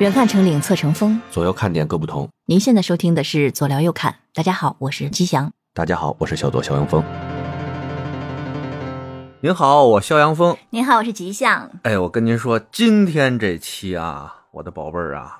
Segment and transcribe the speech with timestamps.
[0.00, 2.26] 远看成岭侧成峰，左右看点各不同。
[2.46, 4.16] 您现在收听的是左聊右看。
[4.32, 5.52] 大家好，我是吉祥。
[5.74, 7.04] 大家好，我是小左肖阳峰。
[9.42, 10.56] 您好，我肖阳峰。
[10.70, 11.70] 您好，我是吉祥。
[11.82, 15.36] 哎，我跟您说，今天这期啊，我的宝贝儿啊，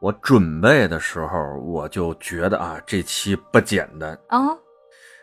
[0.00, 4.58] 我准备的时候我就觉得啊，这期不简单哦。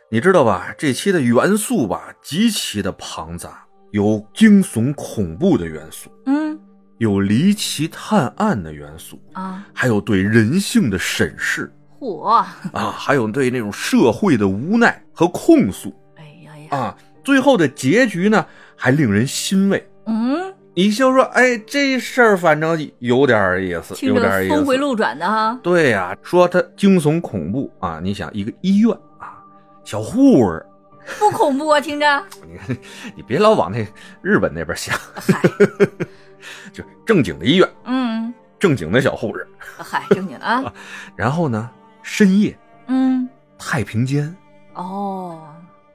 [0.09, 0.73] 你知道吧？
[0.77, 3.61] 这期的元素吧，极其的庞杂，
[3.91, 6.48] 有惊悚恐怖的元素，嗯，
[6.99, 15.95] 有离奇探案的元素啊，还有对人性的审视，嚯啊，还有对那种社会的无奈和控诉。
[16.17, 19.89] 哎呀呀啊，最后的结局呢，还令人欣慰。
[20.07, 25.57] 嗯，你就说，哎，这事儿反正有点意思，有点意思，峰回路转的哈。
[25.63, 29.39] 对呀，说他惊悚恐怖啊，你想一个医院啊。
[29.85, 30.65] 小护士
[31.17, 32.23] 不恐怖啊，听着。
[32.45, 32.77] 你看，
[33.15, 33.87] 你别老往那
[34.21, 34.93] 日本那边想。
[35.15, 35.41] 嗨，
[36.71, 39.47] 就正经的医院，嗯，正经的小护士。
[39.59, 40.73] 嗨，正经的 啊。
[41.15, 41.69] 然后呢，
[42.03, 44.35] 深夜，嗯，太平间，
[44.73, 45.41] 哦，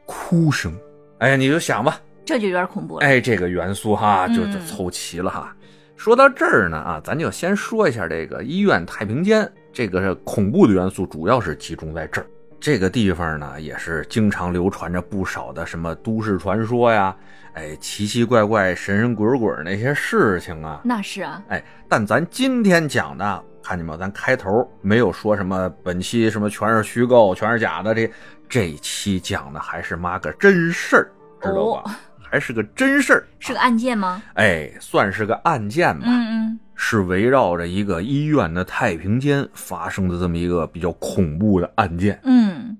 [0.06, 0.76] 哭声。
[1.18, 3.06] 哎呀，你就想吧，这就有点恐怖了。
[3.06, 5.54] 哎，这个元素哈，就就凑齐了哈。
[5.96, 12.26] 说到这儿呢，啊，咱就先说一下这个医院太平间，这个恐怖的元素主要是集中在这儿。
[12.64, 17.14] 这个地方呢，也是经常流传着不少的什么都市传说呀，
[17.52, 20.80] 哎，奇奇怪怪、神神鬼鬼那些事情啊。
[20.82, 23.98] 那是啊，哎，但咱今天讲的，看见没有？
[23.98, 28.10] 咱开头没有说什么本期什么全是虚构、全是假的，这
[28.48, 32.00] 这期讲的还是妈个真事儿，知道吧？
[32.34, 34.20] 还是个真事儿，是个案件吗？
[34.34, 36.04] 哎，算是个案件吧。
[36.08, 36.60] 嗯嗯。
[36.74, 42.18] 是围绕着一个医院的太平间发生的这么一个比较恐怖的案件。
[42.24, 42.76] 嗯，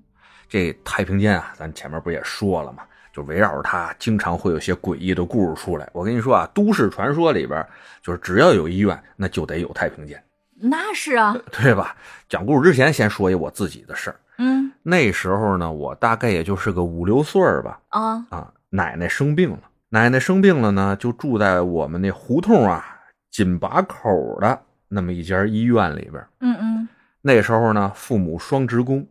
[0.48, 2.82] 这太平间啊，咱前面不也说了吗？
[3.12, 5.88] 就围绕着它，经常会有些诡异的故事出来。
[5.92, 7.64] 我跟你说啊，都市传说里边，
[8.02, 10.20] 就是只要有医院，那就得有太平间。
[10.60, 11.94] 那是啊，对吧？
[12.28, 14.16] 讲故事之前，先说一我自己的事儿。
[14.38, 17.78] 嗯，那时候呢，我大概也就是个五六岁吧。
[17.91, 22.91] 啊啊，奶奶生病了，奶奶生病了呢，就住在我们那胡同啊。
[23.31, 26.89] 紧把口的那么一家医院里边，嗯嗯，
[27.23, 29.05] 那时候呢，父母双职工，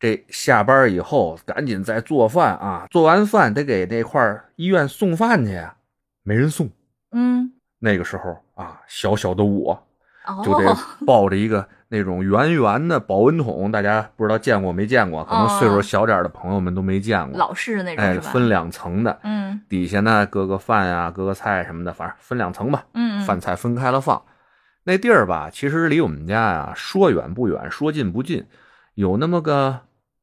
[0.00, 4.20] 这下班以后赶紧再做饭啊，做完饭得给那块
[4.56, 5.76] 医院送饭去呀，
[6.24, 6.68] 没人送，
[7.12, 9.86] 嗯，那个时候啊，小小的我
[10.44, 23.20] 就得 抱着一个那种圆圆的保温桶，大家不知道见过没见过，可能岁数小点的朋友们都没见过，老式那种，哎，分两层的，嗯，底下呢搁个饭呀，搁个菜什么的，反正分两层吧，嗯。
[23.22, 24.22] 饭菜分开了放，
[24.84, 28.46] 那地儿吧，其实离我们家呀说远不远，说近不近，
[28.94, 29.80] 有那么个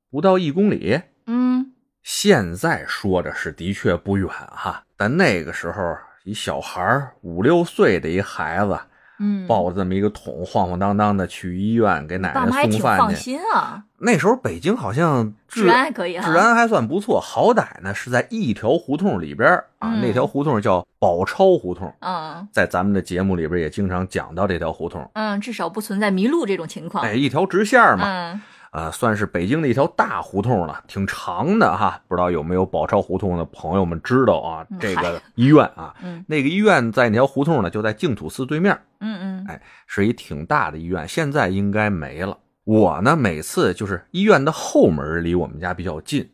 [0.09, 1.01] 不到一公里。
[1.27, 1.73] 嗯，
[2.03, 8.79] 现在说着是的确不远哈，但那个时候一小孩五六岁的一孩子。
[9.19, 12.99] 嗯，抱着这么一个桶，晃晃荡荡的去医院给奶奶送饭去。
[12.99, 13.83] 放心啊。
[13.97, 17.19] 那时候北京好像治安还可以，治安还算不错。
[17.19, 21.93] 好歹呢是在一条胡同里边啊，那条胡同叫宝钞胡同。
[21.99, 25.09] 嗯，在咱们的节目里边也经常讲到这条胡同。
[25.13, 27.03] 嗯，至少不存在迷路这种情况。
[27.03, 28.05] 哎，一条直线嘛。
[28.05, 28.41] 嗯。
[28.71, 31.99] 呃，算是北京的一条大胡同了，挺长的哈。
[32.07, 34.67] 不知道有没有宝钞胡同的朋友们知道啊？
[34.79, 35.95] 这个医院啊，
[36.27, 38.79] 那个医院在那条胡同呢，就在净土寺对面。
[38.99, 42.37] 嗯嗯，哎，是一挺大的医院，现在应该没了。
[42.63, 46.29] 我呢，每次就是医院的后门离我们家比较近，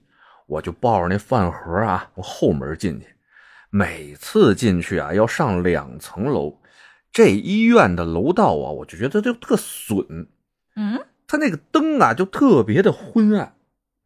[0.46, 3.08] 我就抱着那饭盒啊，从后门进去。
[3.70, 6.60] 每次进去啊，要上两层楼，
[7.14, 10.28] 这医院的楼道啊，我就觉得就特损。
[10.76, 11.00] 嗯。
[11.28, 13.54] 他那个灯啊，就特别的昏暗，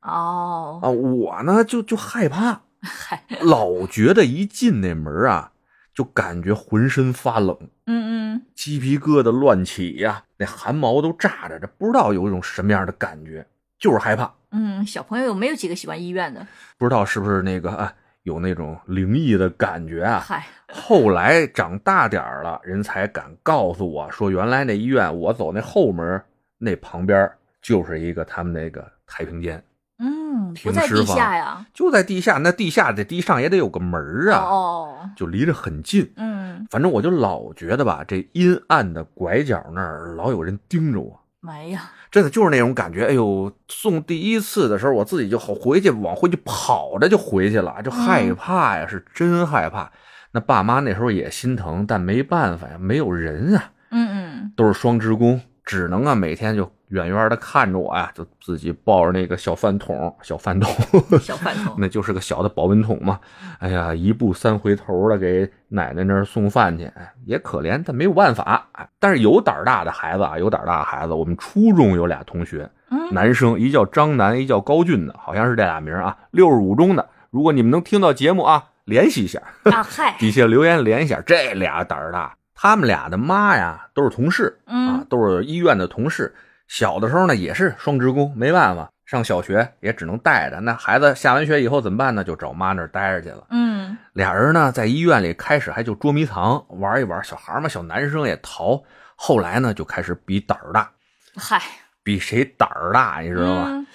[0.02, 5.52] 哦啊，我呢就就害怕，嗨，老觉得一进那门啊，
[5.94, 13.46] 就感觉浑身发冷，嗯嗯，鸡皮疙瘩乱起呀，那汗毛都炸着，这不知道有一种什么样的感觉，
[13.78, 14.34] 就是害怕。
[14.52, 16.48] 嗯，小朋友有没有几个喜欢医院的？
[16.78, 17.94] 不知道是不是那个啊，
[18.24, 20.24] 有那种灵异的感觉啊？
[20.26, 26.24] 嗨，后来长大点了，人才敢告诉我说，原来那医院我走那后门。
[26.60, 27.28] 那旁边
[27.62, 29.64] 就是一个他们那个太平间，
[29.98, 32.38] 嗯，不在地下呀，就在地下。
[32.38, 36.12] 那地下这地上也得有个门啊，哦，就离着很近。
[36.18, 41.20] 嗯，反正我就老觉得吧，这阴暗的拐角那儿老有人盯着我。
[41.48, 43.06] 哎呀，真的就是那种感觉。
[43.06, 49.92] 哎呦，送第一次的时候，我自己就好回去往回去跑着就回去了，就害怕呀，是真害怕。
[50.32, 53.72] 那爸妈那时候也心疼，但没办法呀，没有人啊。
[53.92, 55.42] 嗯嗯，都是双职工。
[55.70, 60.74] 只能啊每天就远远的看着我呀，就自己抱着那个小饭桶，小饭桶，
[61.22, 63.20] 小饭桶， 那就是个小的保温桶嘛。
[63.60, 68.68] 哎呀，一步三回头的给奶奶那儿送饭去，哎，也可怜，但没有办法。
[68.72, 76.18] 哎，但是有胆大的孩子啊，有胆大的孩子，我们初中有俩同学，嗯，男生，一叫张楠，一叫高俊的，好像是这俩名啊。
[76.32, 81.22] 六十五中的，如果你们能听到节目啊，联系一下，啊嗨， 底下留言联系一下。
[81.24, 86.36] 这俩胆儿大，他们俩的妈呀都是同事啊嗯，都是医院的同事。
[86.68, 90.60] 小的时候呢也是双职工，没办法，上小学也只能带着。
[90.60, 92.22] 那孩子下完学以后怎么办呢？
[92.22, 93.48] 就找妈那儿待着去了。
[93.52, 98.84] 嗯俩人呢在医院里开始还就捉迷藏玩一玩，小孩嘛，小男生也淘。
[99.16, 100.92] 后来呢就开始比胆儿大，
[101.38, 101.62] 嗨，
[102.04, 103.68] 比谁胆儿大，你知道吗？
[103.70, 103.88] 嗯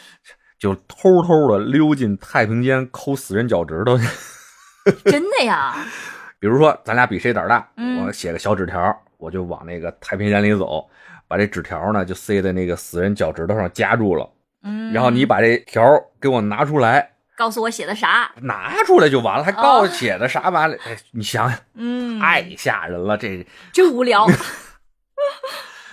[0.58, 4.06] 就偷偷的溜进太平间抠死人脚趾头去。
[5.04, 5.76] 真的呀，
[6.44, 10.86] 比如说，咱俩比谁胆儿大，嗯我写个小纸条，我就往那个太平间里走，
[11.26, 14.28] 把这纸条呢就塞在那个死人脚趾头上夹住了，
[14.62, 15.82] 嗯，然后你把这条
[16.20, 18.30] 给我拿出来，告诉我写的啥？
[18.42, 20.78] 拿出来就完了，还告诉写的啥玩意儿？
[20.84, 24.26] 哎，你想想，嗯，太吓人了，这真无聊。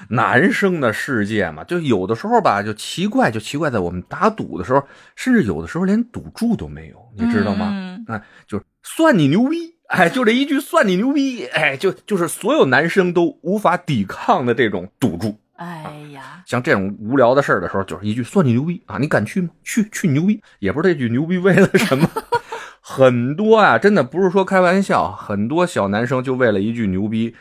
[0.10, 7.70] 男生的世界嘛，就有的时候吧，就奇怪，就奇怪在我们打赌的时候，甚至有的时候连赌注都没有，你知道吗？
[7.72, 15.38] 嗯啊，就是算你牛逼，哎，就这一句算你牛逼，哎，就就是所有男生都无法抵抗的这种赌注。
[15.58, 15.84] 哎
[16.14, 19.50] 呀，像这种无聊的事儿的时候，就是一句算你牛逼啊，你敢去吗？
[19.64, 22.10] 去去牛逼，也不知道这句牛逼为了什么。
[22.80, 27.36] 很多啊，真的不是说开玩笑，很多小男生就为了一句牛逼，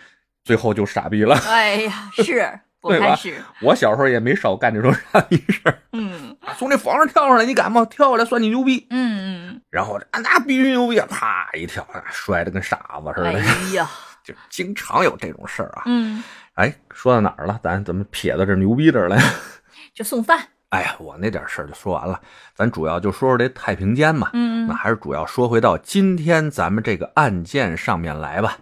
[0.45, 1.37] 最后就傻逼了。
[1.47, 7.85] 哎呀，是不对吧开始，我小时候也没少干这种傻逼事儿，嗯啊从这房上跳上来，你敢吗？
[7.85, 8.87] 跳下来算你牛逼。
[8.91, 11.07] 嗯嗯然后啊，那必须牛逼啊！
[11.09, 13.41] 啪一跳，啊摔的跟傻子似的，哎，
[13.75, 13.89] 呀，
[14.25, 15.83] 就经常有这种事儿啊。
[15.87, 16.23] 嗯，
[16.55, 17.61] 哎，说到哪儿了？
[17.63, 19.23] 咱怎么撇到这牛逼这儿来？
[19.95, 22.21] 就送饭，哎呀，我那点事儿就说完了，
[22.55, 24.31] 咱主要就说说这太平间嘛。
[24.33, 28.59] 嗯那还是主要说回到今天咱们这个案件上面来吧。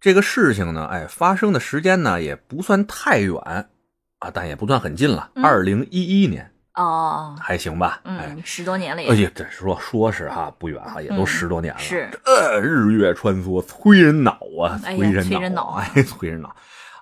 [0.00, 3.34] 这个事情呢，哎，发生的时间呢也不算太远
[4.18, 5.30] 啊，但也不算很近了。
[5.34, 8.00] 嗯二零一一年哦，还行吧？
[8.04, 11.80] 哎，嗯，十多年了哎，呀，这说说是哈不远哈，也都嗯十多年了。
[11.80, 16.54] 是，呃，日月穿梭，催人脑啊，催人催人脑哎，催人脑。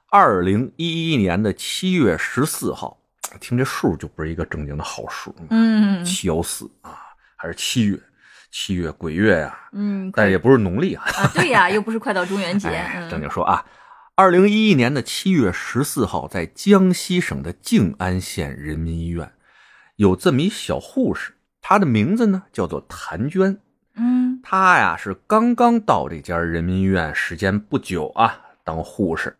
[0.08, 2.96] 二零一一年的七月十四号，
[3.38, 6.96] 听这数就不是一个正经的好数，嗯七幺四啊，
[7.37, 7.99] 还是七月，
[8.58, 11.04] 七月鬼月呀、嗯，但是也不是农历啊。
[11.04, 13.62] 啊，对呀，又不是快到中元节， 哎，正嗯经说啊，
[14.14, 19.30] 二零一一年的七月十四号，在江西省的静安县人民医院，
[19.96, 23.58] 有这么一小护士，她的名字呢叫做谭娟。
[23.94, 29.36] 嗯她呀是刚刚到这家人民医院，时间不久啊，当护士。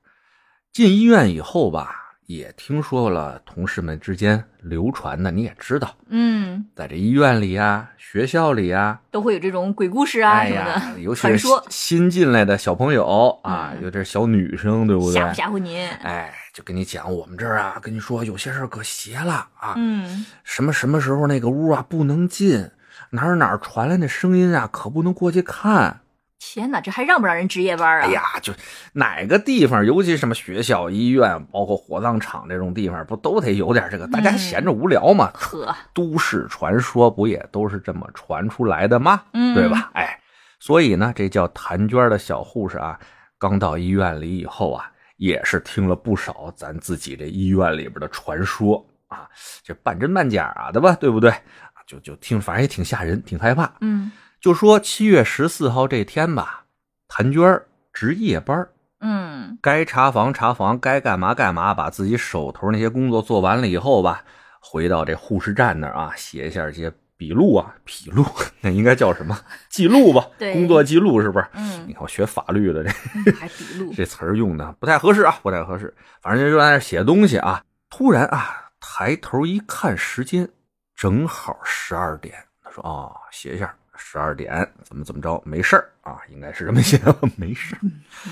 [0.75, 10.65] 进医院以后吧，也听说了同事们之间流传的，你也知道，嗯，在这医院里啊、学校里啊、都会有这种鬼故事啊什么
[10.95, 11.65] 的，尤其是传说。
[11.71, 13.83] 新进来的小朋友啊，嗯。
[13.83, 15.21] 有点小女生，对不对？
[15.21, 20.27] 吓唬吓唬您，哎，就跟你讲，我们这儿啊，跟你说有些事儿可邪了啊，嗯。
[20.43, 22.71] 什么什么时候那个屋啊不能进，
[23.11, 26.01] 哪儿哪儿传来那声音啊，可不能过去看。
[26.39, 28.07] 天哪，这还让不让人值夜班啊？
[28.07, 28.53] 哎呀，就
[28.93, 34.07] 哪个地方，尤其什么学校、医院，包括火葬场这种地方，不都得有点这个？
[34.09, 39.23] 大家嗯闲着无聊嘛，呵，都市传说不也都是这么传出来的吗？
[39.33, 39.69] 嗯，对？
[39.69, 39.91] 吧？
[39.95, 40.21] 哎，
[40.61, 42.99] 所以呢，这叫谭娟的小护士啊，
[43.39, 49.29] 刚到医院里以后啊，也是听了不少咱自己这医院里边的传说啊，
[49.63, 51.31] 这半真半假的吧，对不对？
[51.31, 53.73] 啊就就听，反正也挺吓人，挺害怕。
[53.81, 54.13] 嗯
[54.47, 56.67] 就说七月十四号这天吧，
[57.09, 64.23] 谭娟儿值夜班儿，嗯该查房查房，该干嘛干嘛，把自己手头那些工作做完了以后吧，
[64.61, 68.25] 回到这护士站那儿啊，写一下这些笔录啊，笔录
[68.63, 69.37] 那应该叫什么
[69.69, 70.25] 记录吧？
[70.39, 71.47] 对工作记录是不是？
[71.55, 75.93] 嗯你嗯，看我学法律的这嗯还笔录，这词儿用的不太合适啊，不太合适。
[76.23, 80.49] 反正就在那儿写东西啊，突然啊，抬头一看时间，
[80.95, 82.33] 正好十二点。
[82.63, 87.01] 他说：“哦，写一下十二点，怎么怎么着，没事儿啊，应该是这么写，
[87.37, 87.81] 没事儿。”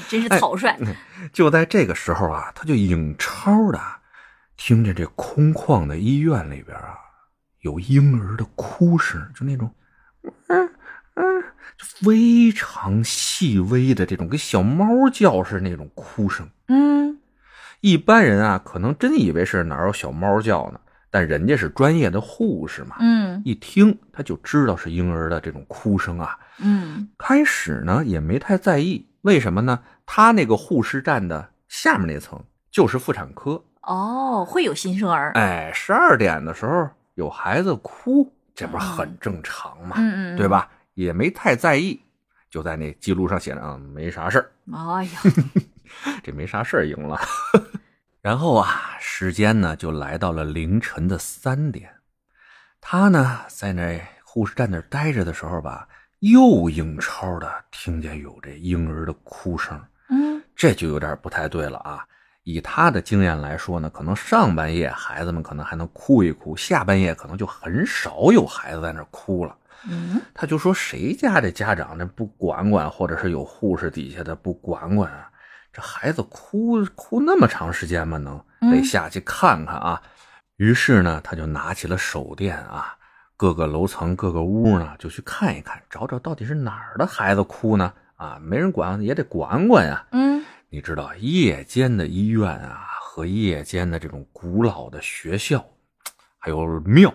[0.09, 0.77] 真是哎草率，
[1.33, 3.81] 就在这个时候啊，他就影超的
[4.57, 6.97] 听见这空旷的医院里边啊，
[7.61, 9.75] 有婴儿的哭声，就那种，
[10.49, 10.71] 嗯
[11.15, 11.43] 嗯，
[11.77, 16.49] 就非常细微的这种，跟小猫叫似的那种哭声。
[16.69, 17.19] 嗯
[17.81, 20.81] 一般人啊，可能真以为是哪有小猫叫呢，
[21.15, 26.37] 但人家是专业的护士嘛，嗯一听他就知道是婴儿的这种哭声啊。
[26.59, 29.79] 嗯开始呢也没太在意，为什么呢？
[30.05, 35.31] 他那个护士站的下面那层就是妇产科，哦，会有新生儿。
[35.35, 39.95] 哎，十二点的时候有孩子哭，这不是很正常嘛？
[39.97, 40.49] 嗯嗯，对？
[40.49, 40.69] 吧？
[40.95, 42.01] 也没太在意，
[42.51, 44.51] 就在那记录上写着啊，没啥事儿。
[44.73, 45.21] 哎呀，
[46.25, 47.17] 这没啥事儿赢了。
[48.25, 51.91] 然后啊，时间呢就来到了凌晨的三点，
[52.81, 55.87] 他呢在那护士站那待着的时候吧，
[56.21, 59.79] 又英超的听见有这婴儿的哭声，
[60.09, 62.03] 嗯这就有点不太对了啊。
[62.45, 69.55] 以他的经验来说呢，可能上半夜孩子们可能还能哭一哭，下半夜可能就很少有孩子在那哭了。
[69.87, 75.31] 嗯，他就说谁家这家长这不管管，或者是有护士底下的不管管啊，
[75.75, 78.17] 这孩子哭哭那么长时间吗？
[78.17, 80.01] 能嗯得下去看看啊。
[80.57, 82.97] 于是呢，他就拿起了手电啊，
[83.37, 87.93] 各个楼层各个屋呢就去看一看，找找到底是哪儿的孩子哭呢？
[88.15, 90.07] 啊，没人管也得管管呀。
[90.13, 95.65] 嗯你知道夜间的医院啊，和夜间的这种古老的学校，
[96.39, 97.13] 还有庙，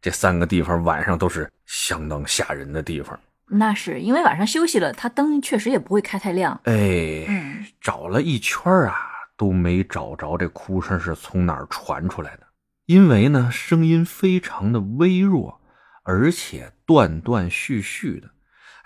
[0.00, 3.18] 这三个地方晚上都是相当吓人的地方。
[3.52, 6.60] 那是因为晚上休息了，他灯确实也不会开太亮。
[6.64, 8.96] 哎，嗯找了一圈啊，
[9.36, 12.46] 都没找着这哭声是从哪儿传出来的。
[12.86, 15.60] 因为呢，声音非常的微弱，
[16.02, 18.30] 而且断断续续的，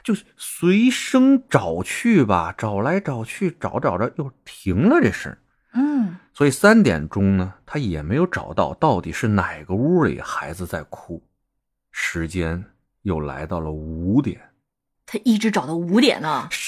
[0.05, 5.37] 就随声找去吧，找来找去，找找着又停了这声。
[5.73, 11.23] 嗯所以三点钟呢，他也没有找到到底是哪个屋里孩子在哭。
[11.91, 12.63] 时间
[13.03, 14.41] 又来到了五点，
[15.07, 16.49] 他一直找到五点呢。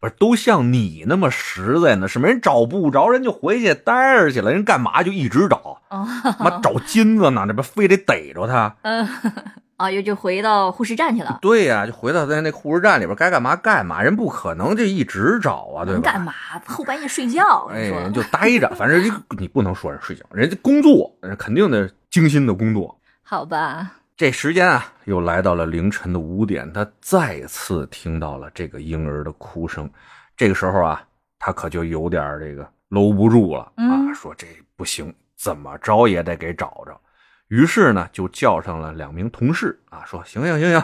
[0.00, 2.06] 不是都像你那么实在呢？
[2.06, 4.52] 什么人找不着，人就回去待着去了。
[4.52, 5.82] 人干嘛就一直找？
[5.90, 6.06] 哦，
[6.38, 8.76] 妈找金子呢，这不非得逮着他？
[8.82, 9.08] 嗯
[9.76, 11.38] 啊，又就回到护士站去了。
[11.42, 14.00] 对呀、就回到在那护士站里边该干嘛干嘛。
[14.00, 16.00] 人不可能就一直找啊，对吧？
[16.12, 16.32] 干嘛？
[16.64, 17.68] 后半夜睡觉。
[17.72, 23.00] 哎，人就待着，反正你你不能说人睡觉，人家工作，人家肯定得精心的工作。
[23.24, 23.94] 好吧？
[24.18, 29.88] 这时间啊，又来到了凌晨的五点，他再次听到了这个婴儿的哭声。
[30.36, 31.00] 这个时候啊，
[31.38, 37.00] 他可就有点这个搂不住了啊，嗯说这不行，怎么着也得给找着。
[37.46, 40.82] 于是呢，就叫上了两名同事啊，说行行行行，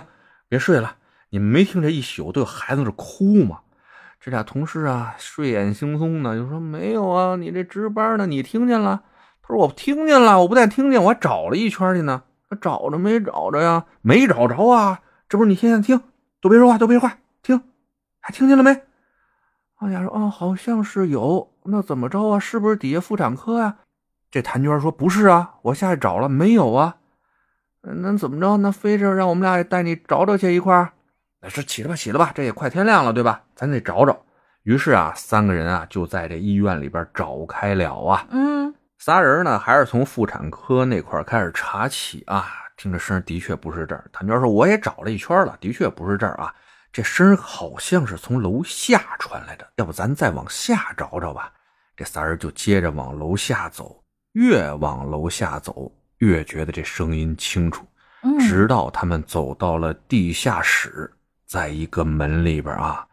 [0.48, 0.94] 别睡了，
[1.30, 3.58] 你们没听这一宿都有孩子在这哭吗？
[4.20, 9.02] 这俩同事啊，睡眼惺忪的就说没有啊，你这值班呢，你听见了？
[9.42, 12.22] 他说我听见了，我不但听见，我还找了一圈去呢。
[12.60, 13.84] 找着没找着呀？
[14.02, 15.00] 没找着啊！
[15.28, 16.00] 这不是你现在听，
[16.40, 17.60] 都别说话，都别说话，听，
[18.20, 18.82] 还听见了没？
[19.80, 21.50] 王家说：“哦，好像是有。
[21.64, 22.38] 那怎么着啊？
[22.38, 23.76] 是不是底下妇产科呀、
[24.30, 26.96] 这谭娟说：“不是啊，我下去找了，没有啊。
[27.82, 28.56] 嗯那怎么着？
[28.58, 30.92] 那非是让我们俩也带你找找去一块儿？
[31.42, 33.42] 那是起来吧，起来吧，这也快天亮了，对吧？
[33.54, 34.16] 咱得找找。”
[34.62, 38.26] 于是啊，三个人啊就在这医院里边找开了啊。
[38.30, 42.48] 嗯仨人呢，还是从妇产科那块儿开始查起啊。
[42.76, 44.04] 听这声的确不是这儿。
[44.12, 46.52] 谭娟说：“我也找了一圈了，的确不是这儿啊。
[46.92, 51.52] 这声好像是从楼下传来的，要不咱再往下找找吧。”
[51.96, 57.86] 这仨人就接着往楼下走，越往楼下走，越觉得这声音清楚。
[58.22, 61.08] 嗯，直到他们走到了地下室，
[61.46, 63.06] 在一个门里边啊，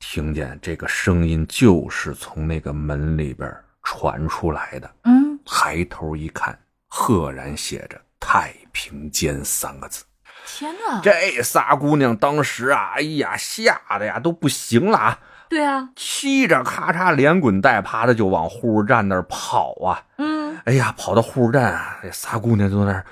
[0.00, 3.48] 听见这个声音就是从那个门里边
[3.86, 4.90] 传出来的。
[5.04, 10.04] 嗯，抬头一看，赫然写着“太平间”三个字。
[10.44, 11.00] 天哪！
[11.00, 20.02] 这仨姑娘当时啊，哎呀，吓得呀都不行了啊，对啊，七着咔嚓连滚带爬的就往护士站那儿跑啊。
[20.18, 23.06] 嗯哎呀，跑到护士站啊，这仨姑娘就在那儿，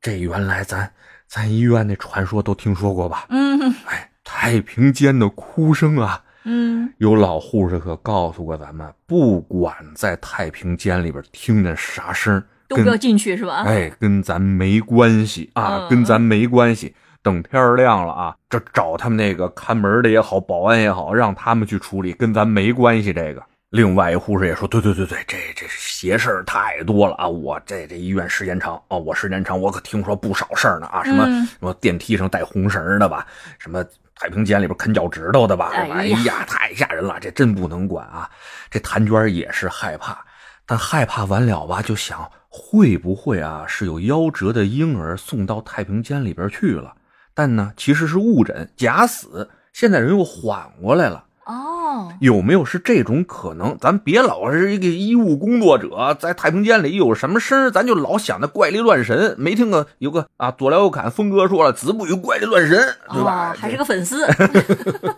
[0.00, 0.92] 这原来咱
[1.28, 3.26] 咱医院那传说都听说过吧？
[3.28, 13.64] 嗯哎，太平间的哭声啊，嗯，有老护士可告诉过咱们，不管在太平间里边听见啥声，都不要进去是吧？
[13.66, 16.94] 哎，跟咱没关系啊，嗯跟咱没关系。
[17.22, 23.12] 等天儿亮了啊，这找他们那个看门的也好，保安也好，让他们去处理，跟咱没关系。
[23.12, 27.26] 这个，另外一护士也说，对对对对，这这邪事儿太多了啊！
[27.26, 33.26] 我这这医院时间长啊，我时间长，我可听说不少事儿呢啊，什么、嗯什么电梯上带红绳的吧，
[33.58, 33.84] 什么
[34.18, 35.72] 太平间里边啃脚趾头的吧？
[35.74, 38.28] 哎呀，太吓人了，这真不能管啊！
[38.70, 40.24] 这谭娟也是害怕，
[40.64, 46.94] 但害怕完了吧，就想会不会啊是有夭折的婴儿送到太平间里边去了？
[47.34, 51.25] 但呢，其实是误诊假死，现在人又缓过来了。
[51.46, 53.78] 哦，有没有是这种可能？
[53.80, 59.34] 咱别老是一个医务工作者，在太平间里有什么声儿咱就老想那怪力乱神。
[59.38, 62.76] 没听过有个啊，左聊右侃，峰哥说了，子不语怪力乱神，
[63.12, 63.52] 对吧？
[63.52, 64.26] 哦，还是个粉丝，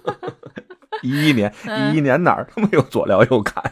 [1.02, 3.64] 一一年，嗯一一年哪儿他妈有左聊右侃？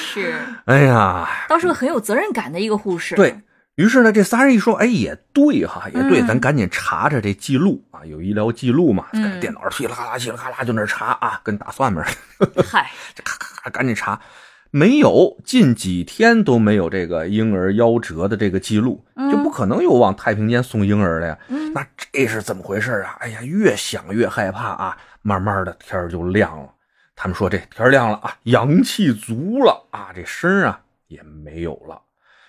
[0.00, 3.14] 是，哎呀，倒是个很有责任感的一个护士。
[3.14, 3.40] 对
[3.78, 9.06] 于是呢，这仨人一说，哎，也对哈，也对，嗯咱赶紧查查这记录啊，有医疗记录嘛，
[9.40, 14.20] 电脑上稀里啪啦、噼里啪啦就那查啊，跟打算盘似的，嗨， 这咔咔咔赶紧查，
[14.72, 21.38] 没有，近几天都没有这个婴儿夭折的这个记录，嗯就不可能有往太平间送婴儿的呀。
[21.46, 23.16] 嗯，那这是怎么回事啊？
[23.20, 24.98] 哎呀，越想越害怕啊！
[25.22, 26.68] 慢慢的天儿就亮了，
[27.14, 32.02] 他们说这天儿亮了啊，阳气足了啊，这声啊也没有了，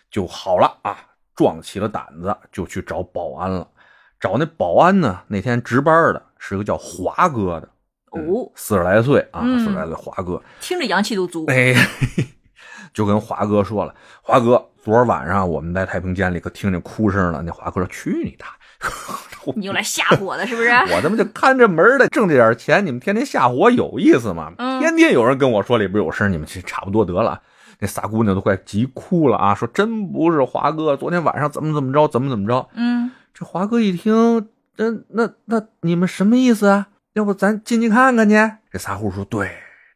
[0.10, 0.98] 就好了啊，
[1.40, 3.66] 壮起了胆子就去找保安了。
[4.20, 7.70] 找那保安呢，那天值班的是个叫华哥的，
[8.12, 11.46] 嗯哦，四十来岁啊，嗯四十来岁华哥，听着阳气都足。
[11.48, 11.74] 哎，
[12.94, 17.42] 就跟华哥说了，华哥，昨儿晚上我们在太平间里可听见哭声了。
[17.42, 18.48] 那华哥说：“去你大
[19.46, 19.54] 爷！
[19.56, 20.70] 你又来吓唬我的， 是不是？
[20.70, 24.52] 我他妈就看着门的，挣这点钱，你们天天吓唬我有意思吗？
[24.58, 27.42] 嗯天天有人跟我说里边有声，你们去差不多得了。”
[27.80, 32.68] 那仨姑娘都快急哭了啊，说真不是华哥，昨天晚上怎么怎么着，怎么怎么着。
[32.74, 36.88] 嗯，这华哥一听，那那那你们什么意思啊？
[37.14, 38.36] 要不咱进去看看去？
[38.72, 39.52] 这仨户说对，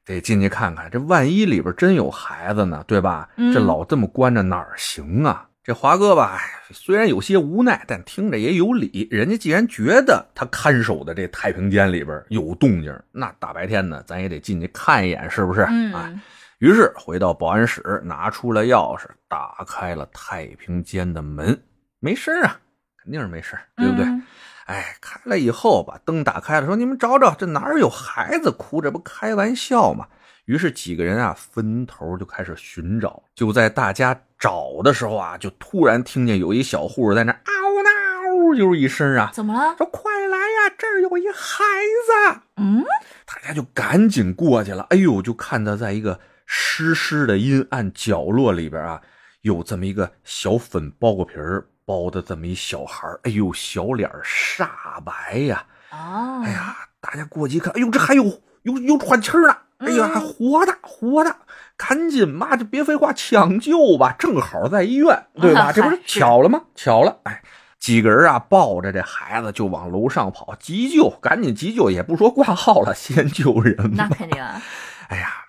[0.06, 0.90] 得进去看看。
[0.90, 3.30] 这万一里边真有孩子呢，对吧？
[3.38, 5.48] 嗯这老这么关着哪儿行啊？
[5.63, 6.42] 这华哥吧，哎
[6.74, 9.08] 虽然有些无奈，但听着也有理。
[9.12, 15.62] 人家既然觉得他看守的这太平间里边有动静，那大白天的咱也得进去看一眼，是不是？
[15.70, 16.20] 嗯哎，
[16.63, 21.62] 于是回到保安室，拿出了钥匙，打开了太平间的门。
[22.00, 22.58] 没事儿啊，
[23.03, 24.05] 肯定是没事儿，对不对？
[24.05, 24.24] 嗯
[24.67, 28.82] 哎，开了以后把灯打开了，说：“你们找找，这哪儿有孩子哭？
[28.82, 30.08] 这不开玩笑吗？”
[30.48, 33.22] 于是几个人啊分头就开始寻找。
[33.36, 37.51] 就在大家找的时候啊，就突然听见有一小护士在那嗷
[37.84, 39.75] 嗷就是一声啊，怎么了？
[39.77, 41.65] 说：“快来呀，这儿有一孩
[42.08, 42.86] 子！”嗯，
[43.25, 44.84] 大家就赶紧过去了。
[44.91, 49.01] 哎呦，就看到在一个湿湿的阴暗角落里边啊，
[49.41, 55.65] 有这么一个小粉包裹皮儿包的这么一小孩儿哎呦，小脸儿煞白呀！
[55.91, 58.23] 哦，哎，呀，大家过去一看，哎呦，这还有
[58.63, 59.57] 有有喘气儿呢！
[59.79, 61.35] 哎呀，还活的活的！
[61.75, 64.15] 赶紧嘛，就别废话，抢救吧！
[64.17, 65.63] 正好在医院，对吧？
[65.63, 66.62] 啊 这不是是巧了吗？
[66.73, 67.19] 巧了！
[67.23, 67.41] 哎，
[67.79, 74.15] 几个人啊，抱着这孩子就往楼上跑，急救，赶紧急救，也不说挂号了，先救人吧那。
[74.15, 74.62] 肯定啊。
[75.10, 75.42] 哎呀，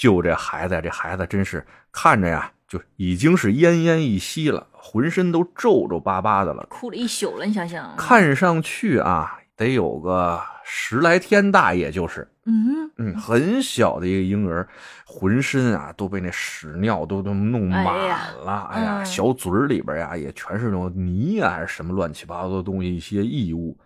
[0.00, 7.94] 救这孩子呀，这孩子真是看着呀，就已经是奄奄一息了，浑身都皱皱巴巴的了，哭了一宿了，你想想。
[7.98, 14.66] 看上去啊，得有个十来天大，也就是，嗯，嗯，很小的一个婴儿，
[15.04, 19.04] 浑身啊都被那屎尿都都弄满哎呀了，哎呀，嗯。
[19.04, 23.76] 小嘴儿里边呀也全是那种泥啊，还是什么乱七八糟的东西，一些异物，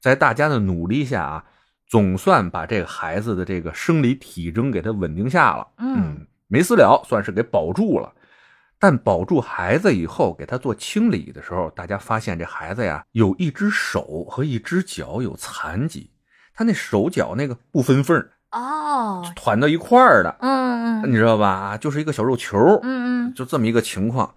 [0.00, 1.44] 在大家的努力下啊，
[1.88, 8.12] 总算把这个孩子的这个生理体征给他稳定下了，嗯，没私了，算是给保住了。
[8.78, 16.10] 但保住孩子以后，给他做清理的时候，大家发现这孩子呀，有一只手和一只脚有残疾，
[16.54, 21.76] 他那手脚那个不分缝儿，哦，团到一块儿的，嗯嗯你知道吧？
[21.76, 24.34] 就是一个小肉球，嗯嗯，就这么一个情况。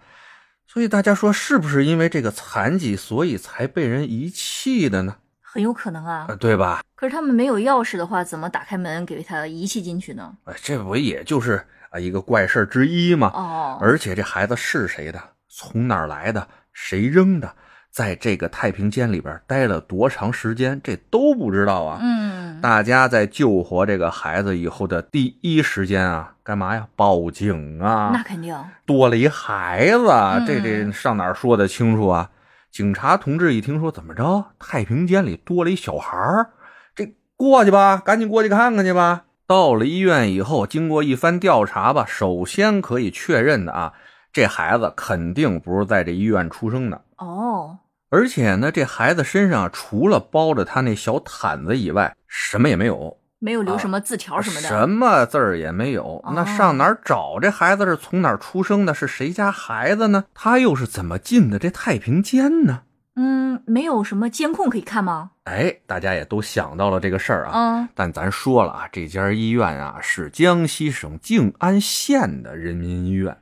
[0.65, 5.17] 所以大家说，是不是因为这个残疾，所以才被人遗弃的呢？
[5.51, 6.35] 很有可能啊啊，。
[6.39, 6.81] 对吧？
[6.95, 10.33] 可是他们没有钥匙的话，怎么打开门给他遗弃进去呢？
[10.45, 13.31] 哎，这不也就是啊一个怪事儿之一吗？
[13.33, 15.21] 哦，而且这孩子是谁的？
[15.49, 16.47] 从哪儿来的？
[16.71, 17.53] 谁扔的？
[17.91, 20.79] 在这个太平间里边待了多长时间？
[20.81, 21.99] 这都不知道啊！
[22.01, 26.87] 嗯，大家在救活这个孩子以后的第一时间啊，干嘛呀？
[26.95, 28.23] 报警啊那啊！
[28.25, 28.57] 肯定。
[28.85, 32.29] 多了一孩子，嗯这这上哪儿说得清楚啊？
[32.71, 36.51] 警察同志一听说怎么着，太平间里多了一小孩儿，
[36.95, 39.25] 这过去吧，赶紧过去看看去吧。
[39.45, 43.93] 到了医院以后，经过一番调查吧，首先可以确认的啊，
[44.31, 47.79] 这孩子肯定不是在这医院出生的，哦，
[48.09, 54.67] 而且呢，这孩子身上除了包着他那小毯子以外，什么也没有，没有留什么字条什么的。
[54.67, 56.23] 什么字儿也没有。
[56.35, 57.83] 那上哪儿找这孩子？
[57.85, 58.93] 是从哪儿出生的？
[58.93, 60.25] 是谁家孩子呢？
[60.35, 62.83] 他又是怎么进的这太平间呢？
[63.15, 65.31] 嗯，没有什么监控可以看吗？
[65.45, 67.51] 哎，大家也都想到了这个事儿啊。
[67.53, 73.35] 嗯，但咱说了啊，这家医院啊是江西省静安县的人民医院，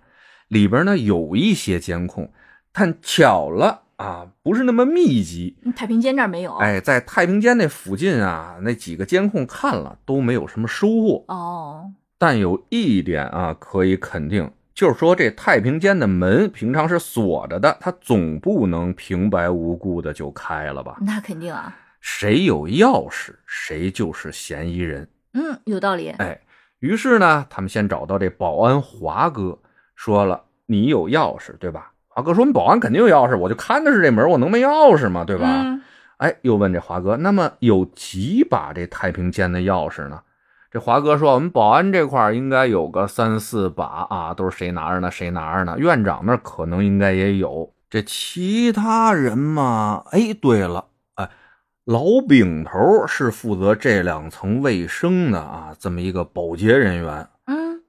[0.48, 2.32] 里边呢有一些监控，
[2.72, 5.58] 但巧了啊，不是那么密集。
[5.76, 11.26] 太平间这儿没有。，哎，在太平间那附近啊，那几个监控看了都没有什么收获。
[11.28, 20.98] 哦，但有一点啊，可以肯定，就是说这太平间的门平常是锁着的，它总不能平白无故的就开了吧？
[21.02, 21.76] 那肯定啊。
[22.00, 25.10] 谁有钥匙，谁就是嫌疑人。
[25.34, 26.08] 嗯，有道理。
[26.12, 26.40] 哎，
[26.80, 29.60] 于是呢，他们先找到这保安华哥，
[29.94, 31.92] 说了你有钥匙对吧？
[32.10, 35.24] 华哥说我们保安肯定有钥匙，我就看的是这门，我能没钥匙吗？
[35.24, 35.48] 对吧？
[35.48, 35.82] 嗯
[36.17, 40.19] 哎，又问这华哥，那么有几把这太平间的钥匙呢？
[40.69, 45.10] 这华哥说，我们保安这块儿应该有个三四把啊，都是谁拿着呢？
[45.10, 45.76] 谁拿着呢？
[45.80, 47.72] 院长那儿可能应该也有。
[47.89, 51.30] 这其他人嘛，哎，对了，哎，
[51.86, 57.38] 老饼头是负责这两层卫生的啊，这么一个保洁人员，嗯，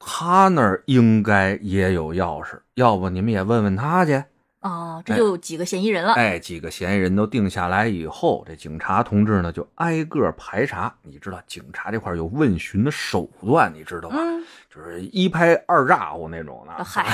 [0.00, 4.24] 他那儿应该也有钥匙，要不你们也问问他去。
[4.62, 6.12] 哦，这就有几个嫌疑人了。
[6.14, 10.94] 哎，几个嫌疑人都定下来以后，这警察同志呢就挨个排查。
[11.02, 14.16] 你知道，警察这块有问询的手段，你知道吧？
[14.18, 16.84] 嗯，就是一拍二炸呼那种的。
[16.84, 17.06] 嗨，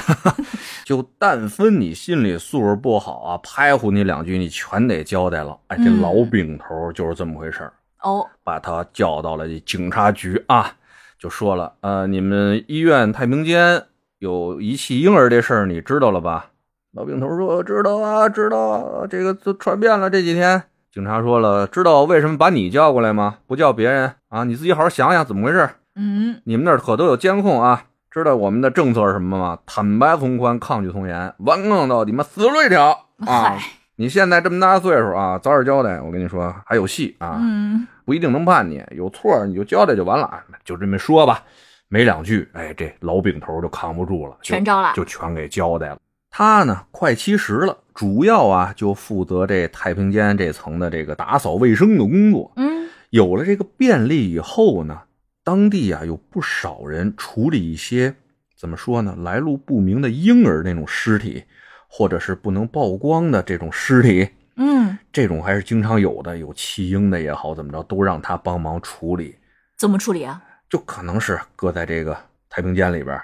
[0.84, 5.56] 就但分你心理素质不好啊，拍呼你两句，你全得交代了。
[5.68, 7.72] 哎，这嗯老饼头就是这么回事儿
[8.02, 10.74] 哦，把他叫到了这警察局啊，
[11.18, 13.84] 就说了，呃，你们医院太平间
[14.18, 16.50] 有遗弃婴儿这事儿，你知道了吧？
[16.92, 20.62] 老病头说知道啊，知道啊，这个都传遍了这几天。
[20.92, 23.38] 警察说了，知道为什么把你叫过来吗？
[23.46, 24.44] 不叫别人啊？
[24.44, 25.68] 你自己好好想想怎么回事。
[25.94, 27.84] 嗯，你们那儿可都有监控啊？
[28.10, 29.58] 知道我们的政策是什么吗？
[29.66, 33.58] 坦白从宽，抗拒从严，顽抗到底，妈死路一条啊！
[33.96, 37.38] 嗨，你现在这么大岁数啊，早点交代，我跟你说还有戏啊！
[37.40, 41.42] 嗯，不一定能判你，有错你就交代就完了，就这么说吧。
[41.88, 44.92] 没两句，哎，这老饼头就扛不住了，全招了。
[44.94, 45.98] 就全给交代了。
[46.30, 52.52] 他呢，快七十了，主要啊就负责这太平间这层的这个打扫卫生的工作。
[52.56, 55.00] 嗯，有了这个便利以后呢，
[55.42, 58.14] 当地啊有不少人处理一些
[58.54, 61.44] 怎么说呢，来路不明的婴儿那种尸体，
[61.88, 69.36] 或者是不能曝光的这种尸体，嗯，这种还是经常有的，有弃婴的也好，怎么着都让他帮忙处理。
[69.76, 70.42] 怎么处理啊？
[70.68, 72.16] 就可能是搁在这个
[72.50, 73.20] 太平间里边，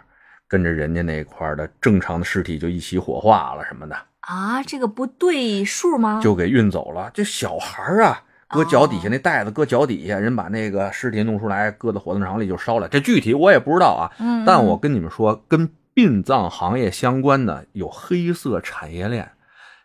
[0.46, 6.20] 跟着人家那块的正常的尸体就一起火化了什么的，啊，这个不对数吗？
[6.22, 7.10] 就给运走了。
[7.12, 12.86] 这小孩儿啊，搁脚底下那袋子搁脚底下，人把那个尸体弄出来，搁到火葬场里就烧了。
[12.86, 19.30] 这具体我也不知道啊，嗯，但我跟你们说，跟殡葬行业相关的有黑色产业链，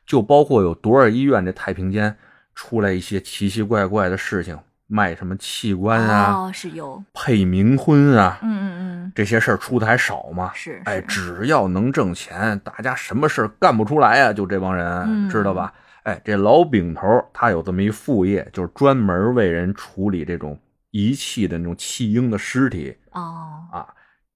[0.06, 2.18] 就包括有多少医院这太平间
[2.56, 10.52] 出来一些奇奇怪怪的事情，卖什么器官啊、哦，是有，配冥婚啊，嗯嗯嗯，这些事儿出的还少吗？
[10.56, 14.32] 是，哎，只要能挣钱，大家什么事儿干不出来啊？
[14.32, 15.74] 就这帮人，嗯知道吧？
[16.04, 17.02] 哎，这老饼头
[17.34, 20.58] 他有这么一副业，就是专门为人处理这种
[20.92, 22.96] 遗弃的那种弃婴的尸体。
[23.12, 23.86] 哦，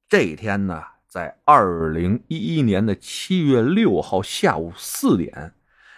[0.09, 5.51] 这一天呢，在二零一一年的七月六号下午四点，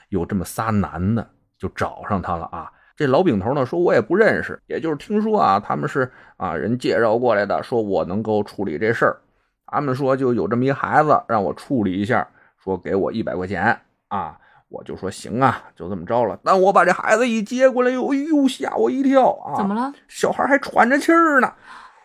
[0.09, 2.71] 有这么仨男的就找上他了啊。
[2.95, 9.21] 这老饼头呢说，我也不认识，也就是听说啊，他们是啊人介绍过来的，说我能够处理这事儿。
[9.67, 12.27] 他们说就有这么一孩子，让我处理一下，
[12.63, 16.39] 说给我一百块钱啊，我就说行啊，就这么着了。
[16.43, 19.57] 但我把这孩子一接过来，哟哟，吓我一跳啊！
[19.57, 19.93] 怎么了？
[20.07, 21.53] 小孩还喘着气儿呢。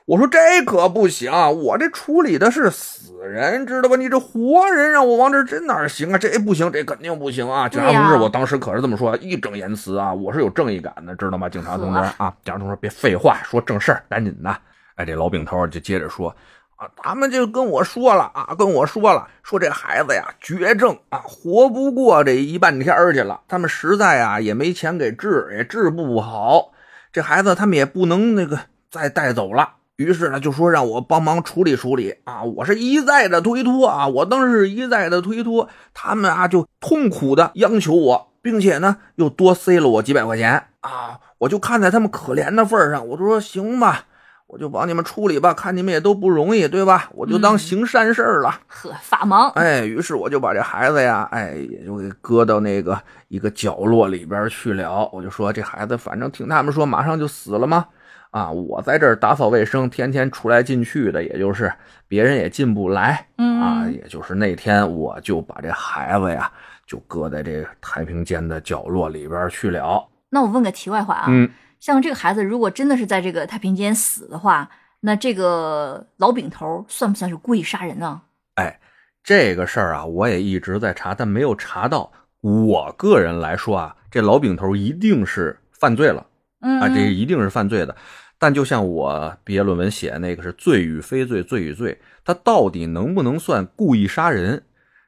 [0.08, 3.96] 我说这可不行，我这处理的是死人，知道吧？
[3.96, 6.16] 你这活人让我往这这哪行啊？
[6.16, 7.68] 这不行，这肯定不行啊！
[7.68, 11.46] 警察同志，我当时可是这么说，义正言辞啊，我是有正义感的，知道吗？
[11.46, 14.48] 警察同志啊，警察同志别废话，说正事儿，赶紧的。
[14.94, 16.34] 哎，这老饼头就接着说
[16.76, 23.38] 啊，他们就跟我说了啊，跟我说了，说这孩子呀绝症啊，活不过这一半天儿去了。
[23.46, 26.72] 他们实在啊也没钱给治，也治不好。
[27.12, 28.58] 这孩子他们也不能那个
[28.90, 29.74] 再带走了。
[29.98, 32.44] 于是呢，就说让我帮忙处理处理啊！
[32.44, 41.18] 我是一再的推脱啊，我当时是一再的推脱，他们啊就痛苦的央求我，并且呢又多塞了我几百块钱啊！
[41.38, 44.04] 我就看在他们可怜的份上，我就说行吧，
[44.46, 47.10] 我就帮你们处理吧，看你们也都不容易，对吧？
[47.16, 48.54] 我就当嗯行善事儿了。
[48.68, 55.10] 呵，法盲，哎，于是我就把这孩子呀，哎，也就给搁到那个一个角落里边去了。
[55.12, 57.84] 我就说这孩子，反正听他们说马上就死了吗？
[58.30, 61.72] 啊，我在这儿打扫卫生，天天出来进去的，也就是
[62.06, 63.88] 别人也进不来嗯啊。
[63.88, 66.50] 也就是那天，我就把这孩子呀，
[66.86, 70.08] 就搁在这太平间的角落里边去了。
[70.30, 71.48] 那我问个题外话啊，嗯，
[71.80, 74.68] 像这个孩子如果真的是在这个太平间死的话，
[75.00, 78.20] 那这个老饼头算不算是故意杀人呢？
[78.56, 78.78] 哎
[79.22, 82.10] 这个事儿啊，我也一直在查，但没有查到。
[82.40, 86.24] 我个人来说啊，这老饼头一定是犯罪了。
[86.60, 87.94] 嗯啊，这一定是犯罪的。
[88.38, 94.62] 但就像我毕业论文写的那个是罪与非罪，罪与罪，他到底能不能算故意杀人，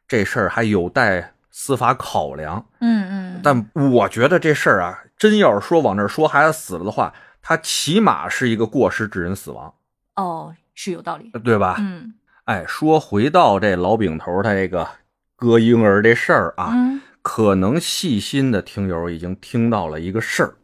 [0.08, 2.66] 这事儿还有待司法考量。
[2.80, 9.72] 嗯嗯，但我觉得这事儿啊，真要是说往这儿说孩子死了的话，他起码是一个过失致人死亡，
[10.16, 11.76] 哦是有道理，对吧？
[11.78, 12.14] 嗯
[12.46, 14.88] 哎，说回到这老饼头他这个
[15.36, 20.54] 割婴儿这事儿啊，嗯可能细心的听友已经听到了一个事儿，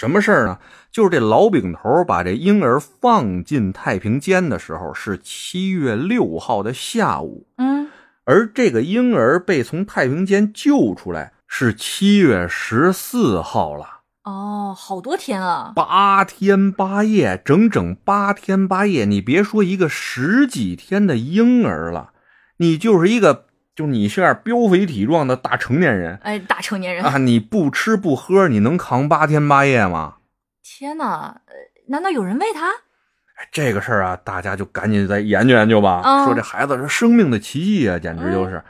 [0.00, 0.58] 什么事儿呢？
[0.90, 7.90] 就是这老饼头把这婴儿放进太平间的时候是七月六号的下午，嗯，
[8.24, 14.00] 而这个婴儿被从太平间救出来是七月十四号了。
[14.24, 15.74] 哦，好多天啊。
[15.76, 19.04] 八天八夜，整整八天八夜。
[19.04, 22.12] 你别说一个十几天的婴儿了，
[22.56, 23.44] 你就是一个，
[23.80, 30.16] 就你这样膘肥体壮的大成年人哎，大成年人，啊，你不吃不喝，你能扛八天八夜吗？
[30.62, 31.40] 天哪！
[31.46, 31.54] 呃
[31.88, 32.68] 难道有人喂他？
[32.68, 36.02] 哎这个事儿啊，大家就赶紧再研究研究吧。
[36.04, 38.62] 嗯说这孩子是生命的奇迹啊，简直就是。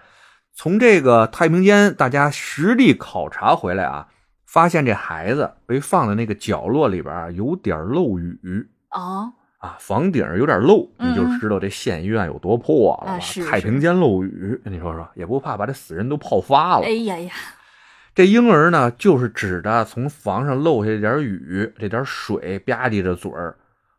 [0.54, 4.06] 从这个太平间，大家实地考察回来啊，
[4.46, 8.38] 发现这孩子被放在那个角落里边啊，有点漏雨。
[8.92, 13.12] 哦，啊，房顶有点漏，嗯你就知道这县医院有多破了吧？
[13.12, 16.86] 啊是太平间漏雨，你说说，也不怕把这死人都泡发了。
[16.86, 17.32] 哎呀呀，
[18.14, 23.54] 这婴儿呢，就是指着从房上漏下这点雨，这点水吧唧着嘴儿，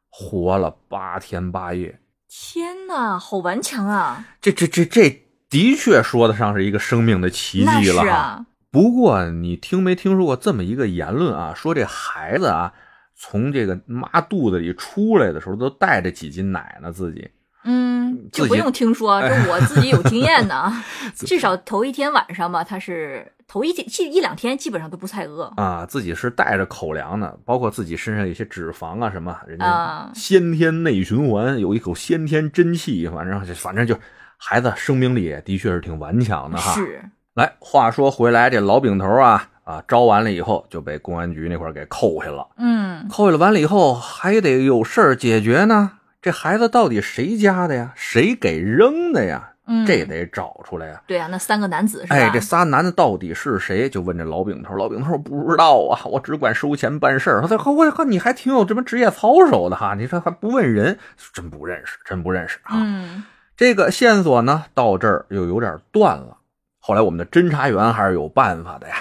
[0.10, 2.00] 活了八天八夜。
[2.28, 4.26] 天哪，好顽强啊！
[4.42, 8.04] 这这这这的确说得上是一个生命的奇迹了哈。
[8.04, 11.54] 是啊，不过你听没听说过这么一个言论啊？
[11.56, 12.74] 说这孩子啊，
[13.24, 17.30] 从这个妈肚子里出来的时候都带着几斤奶呢，自己。
[17.64, 20.74] 嗯，就不用听说， 这我自己有经验呢。
[21.14, 25.44] 至少头一天晚上吧，他是头一天一一两天基本上都不太饿。
[25.58, 33.96] 啊，自己是带着口粮的，包括自己身上有些脂肪啊什么，人家啊先天内循环有一口先天真气，反正反正就
[34.38, 36.74] 孩子生命力的确是挺顽强的哈。
[36.74, 37.06] 是，
[37.36, 45.92] 来，话说回来，这老饼头啊啊招完了以后就被公安局那块儿给扣下了，嗯，扣下了完了以后还得有事儿解决呢。
[46.22, 47.94] 这孩子到底谁家的呀？
[47.96, 49.48] 谁给扔的呀？
[49.68, 51.02] 嗯这得找出来呀。
[51.08, 52.16] 对啊，那三个男子是吧？
[52.16, 53.88] 哎，这仨男的到底是谁？
[53.90, 54.76] 就问这老饼头。
[54.76, 57.42] 老饼头不知道啊，我只管收钱办事儿。
[57.42, 60.98] 他说：“我靠，你还挺有这么职业操守的哈，你说还不问人，
[61.32, 62.74] 真不认识，真不认识啊。
[62.74, 63.24] 嗯，
[63.56, 66.38] 这个线索呢，到这儿又有点断了。
[66.80, 68.96] 后来我们的侦查员还是有办法的呀，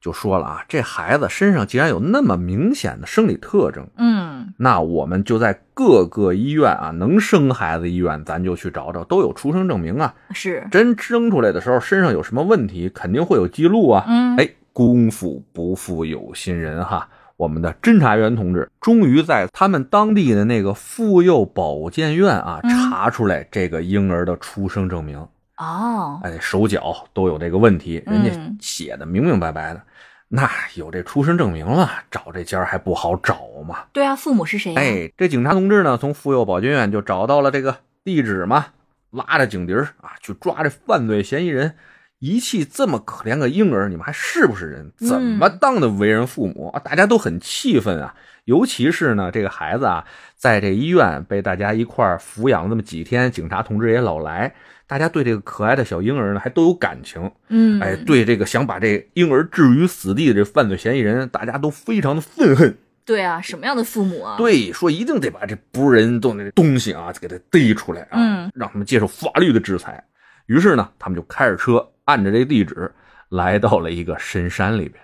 [0.00, 10.14] 就说了啊，这孩子身上既然有那么明显的生理特征，嗯，那我们就在各个医院啊，能生孩子医院，咱就去找找，都有出生证明啊。
[10.32, 14.04] 是，真生出来的时候身上有什么问题，肯定会有记录啊。
[14.08, 25.26] 嗯，哎，功夫不负有心人哈，我们的侦查员同志终于在他们当地的那个妇幼保健院啊，嗯查出来这个婴儿的出生证明。
[25.60, 29.82] 哦，哎，手脚都有这个问题，人家嗯写的明明白白的。
[30.26, 33.80] 那有这出生证明了，找这家还不好找吗？
[33.92, 34.80] 对啊，父母是谁呀？
[34.80, 38.68] 哎，这警察同志呢，从妇幼保健院就找到了这个地址嘛，
[39.10, 41.74] 拉着警笛啊，去抓这犯罪嫌疑人。
[42.20, 44.92] 遗弃这么可怜个婴儿，你们还是不是人？
[45.00, 46.78] 嗯怎么当的为人父母啊？
[46.78, 48.14] 大家都很气愤啊！
[48.44, 50.04] 尤其是呢，这个孩子啊，
[50.36, 54.54] 在这医院被大家一块儿抚养这么几天，警察同志也老来，
[54.86, 57.30] 大家对这个可爱的小婴儿呢，还都有感情。
[57.48, 62.76] 嗯，哎，对这个想把这婴儿置于死地的这犯罪嫌疑人，大家都非常的愤恨。
[63.06, 70.04] 对啊，什么样的父母啊？，对，说一定得把这不是人动的东西啊，给他逮出来啊，嗯让他们接受法律的制裁。
[70.50, 72.92] 于是呢，他们就开着车，按着这地址，
[73.28, 75.00] 来到了一个深山里边。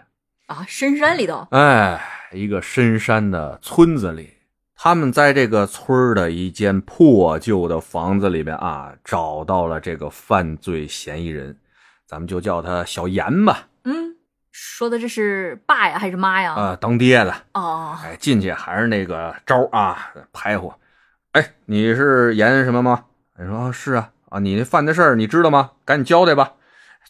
[0.49, 2.01] 啊，深山里头，哎，
[2.33, 4.29] 一个深山的村子里，
[4.75, 11.57] 他们在这个村儿的一间破旧的房子里边啊，找到了这个犯罪嫌疑人，
[12.09, 14.17] 咱们就叫他小严吧，嗯，
[14.51, 16.55] 说的这是爸呀还是妈呀？
[16.55, 17.33] 啊、当爹的。
[17.55, 20.75] 哦，哎，进去还是那个招儿啊，拍呼。
[21.31, 23.05] 哎，你是严什么吗？
[23.39, 25.71] 你说、啊是啊，啊，你犯的事儿你知道吗？
[25.85, 26.53] 赶紧交代吧。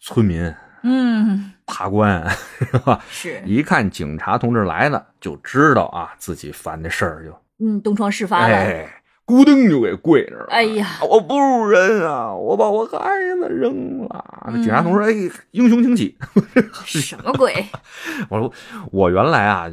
[0.00, 2.28] 村民、嗯，法官
[2.60, 3.02] 是吧？
[3.10, 8.95] 是，一看警察同志来了，就知道啊自己犯的事儿就嗯，东窗事发了，哎，
[9.26, 10.46] 咕噔就给跪那儿了。
[10.50, 12.98] 哎呀我不是人啊，我把我孩
[13.40, 14.24] 子扔了。
[14.46, 15.12] 那嗯警察同志，哎，
[15.50, 16.16] 英雄请起。
[16.84, 17.52] 什么鬼？
[18.30, 18.52] 我说
[18.92, 19.68] 我原来啊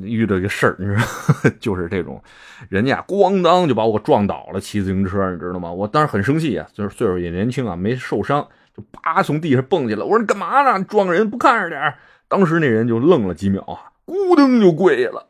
[0.00, 2.22] 遇到一个事儿，你知道，就是这种，
[2.68, 5.72] 人家咣当就把我撞倒了，骑自行车，你知道吗？
[5.72, 10.04] 我当时很生气啊，就是岁数也年轻啊，没受伤，就啪从地上蹦起来。
[10.04, 10.84] 我说你干嘛呢？
[10.84, 11.96] 撞人不看着点儿
[12.28, 15.26] 当时那人就愣了几秒啊，咕噔就跪下了。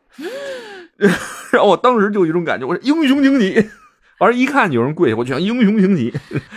[1.51, 3.69] 然后我当时就有一种感觉，我说英雄请起。
[4.19, 6.13] 完了，一看有人跪下，我就想英雄请起，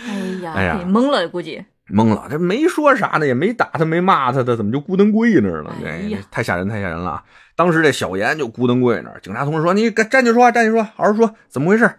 [0.07, 1.63] 哎呀， 哎呀懵了，估计。
[1.89, 5.75] 懵了，这没说啥呢，也没打他，没骂他的，怎么就咕噔跪那儿了？
[5.83, 7.23] 哎呀太吓人，太吓人了啊！
[7.55, 11.91] 当时这小严就咕噔跪那儿，警察同志说：“你站起说话，站起说话，好好说，怎么回事？”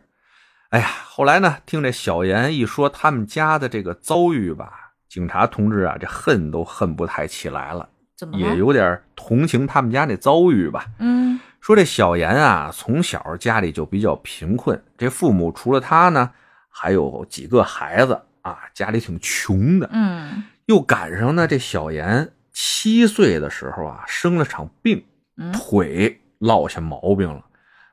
[0.70, 8.46] 哎呀，后来呢，听这小严一说他们家的这个遭遇吧，警察同志啊，这恨都恨不太起来了，怎么了？
[8.46, 10.86] 也有点同情他们家那遭遇吧。
[11.00, 16.30] 嗯说这小严啊，从小家里就比较贫困，这父母除了他呢，
[16.70, 19.88] 还有几个孩子啊，家里挺穷的。
[19.92, 25.04] 嗯又赶上呢，这小严七岁的时候啊，生了场病，
[25.36, 27.42] 嗯腿落下毛病了，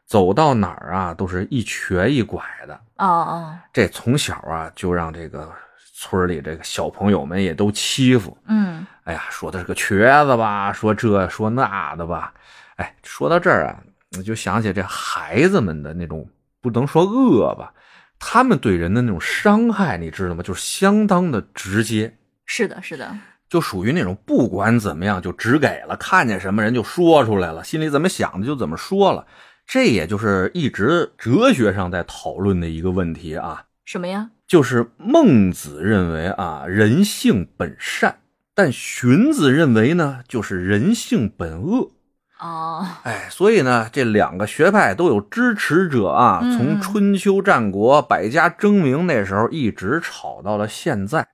[0.06, 2.74] 走到哪儿啊都是一瘸一拐的。
[2.98, 5.52] 哦哦这从小啊就让这个
[5.94, 8.38] 村里这个小朋友们也都欺负。
[8.48, 12.34] 嗯哎呀，说他是个瘸子吧，说这说那的吧。
[12.78, 13.84] 哎，说到这儿啊，
[14.18, 16.28] 我就想起这孩子们的那种
[16.62, 17.72] 不能说恶吧，
[18.18, 20.42] 他们对人的那种伤害，你知道吗？
[20.42, 22.18] 就是相当的直接。
[22.46, 23.18] 是的是的，
[23.50, 29.28] 就属于那种不管怎么样就只给了，看见什么人就说出来了，心里怎么想的就怎么说了。
[29.66, 34.30] 这也就是一直哲学上在讨论的一个问题啊，什么呀？
[34.48, 38.20] 就是孟子认为啊人性本善，
[38.56, 41.92] 但荀子认为呢就是人性本恶。
[42.40, 51.28] 哦哎，所以呢，这两个学派都有支持者啊，嗯从春秋战国、百家争鸣那时候一直吵到了现在。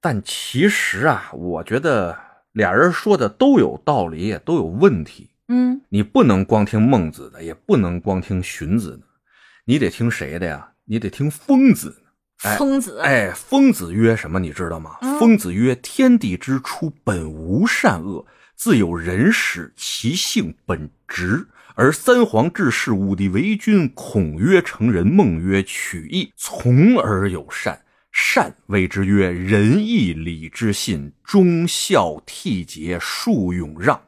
[0.00, 2.18] 但其实啊，我觉得
[2.52, 5.30] 俩人说的都有道理，也都有问题。
[5.48, 9.02] 嗯你不能光听孟子的，也不能光听荀子的，
[9.64, 10.70] 你得听谁的呀？
[10.86, 11.96] 你得听疯子的。
[12.48, 14.40] 哎疯子哎，疯子曰什么？
[14.40, 14.96] 你知道吗？
[15.02, 18.26] 嗯疯子曰：“天地之初，本无善恶，
[18.62, 21.48] 自有人使，其性本直。
[21.74, 27.82] 而三皇治世，武帝为君，孔曰成人，孟曰取义，从而有善。
[28.12, 34.00] 善谓之曰仁义礼智信，忠孝悌节，恕勇让。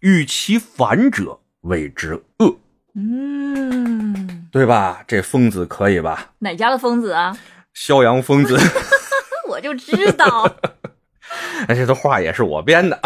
[0.00, 2.60] 与其反者，谓之恶。”
[2.94, 5.02] 嗯，对吧？
[5.08, 6.32] 这疯子可以吧？
[6.40, 7.34] 哪家的疯子啊？
[7.72, 8.58] 萧阳疯子，
[9.48, 10.54] 我就知道。
[11.68, 12.98] 哎，这话也是我编的。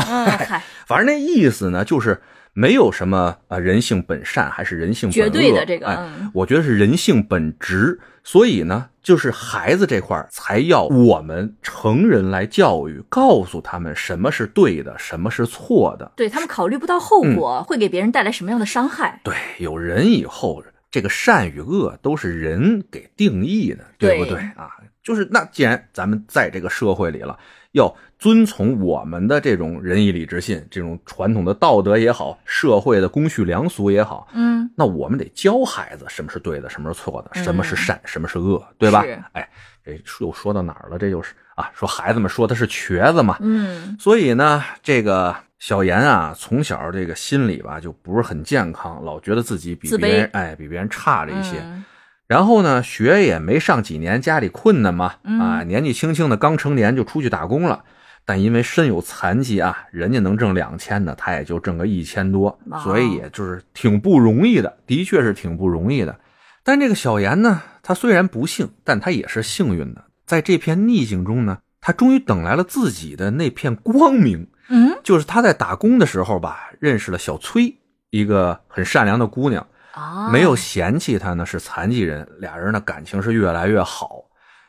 [0.87, 2.21] 反正那意思呢，就是
[2.53, 16.12] 没有什么啊，人性本善还是人性本恶，绝对的这个我觉得是人性本直，所以呢，就是孩子这块儿才要我们成人来教育，告诉他们什么是对的，什么是错的。
[16.17, 19.21] 对他们考虑不到后嗯果，会给别人带来什么样的伤害。
[19.23, 24.71] 对，有人以后，这个善与恶都是人给定义的，对不对对啊？
[25.03, 27.39] 就是那既然咱们在这个社会里了，
[27.77, 39.23] 要遵从我们的这种仁义礼智信，这种传统的道德也好，社会的公序良俗也好，嗯，那我们得教孩子什么是对的，什么是错的，嗯什么是善，什么是恶，对吧是？
[39.33, 39.47] 哎，
[39.85, 40.99] 这又说到哪儿了？
[40.99, 51.59] 这就是啊，说孩子们说的是瘸子嘛，嗯，所以呢，这个小严啊，从小这个心理吧就不是很健康，老觉得自己比别人哎比别人差着一些。
[51.62, 51.85] 嗯
[52.27, 57.85] 然后呢，学也没上几年，家里困难嘛，嗯啊，年纪轻轻的刚成年就出去打工了。
[58.25, 66.19] 但因为身有残疾啊，人家能挣两千的，他也就挣个一千多，哦所以也就是挺不容易的，的确是挺不容易的。
[66.65, 74.49] 但这个小严呢，他虽然不幸，但他也是幸运的，在这片逆境中呢，他终于等来了自己的那片光明。
[74.69, 77.73] 嗯就是他在打工的时候吧，认识了小崔，
[78.11, 79.65] 一个很善良的姑娘。
[79.96, 84.22] 啊，没有嫌弃他呢是残疾人，俩人呢感情是越来越好，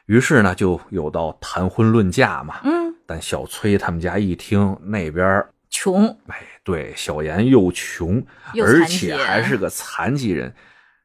[0.05, 2.61] 于是呢就有到谈婚论嫁嘛。
[2.63, 8.21] 嗯但小崔他们家一听，那边穷，哎，对，小严又穷，
[8.53, 10.53] 又而且还是个残疾人，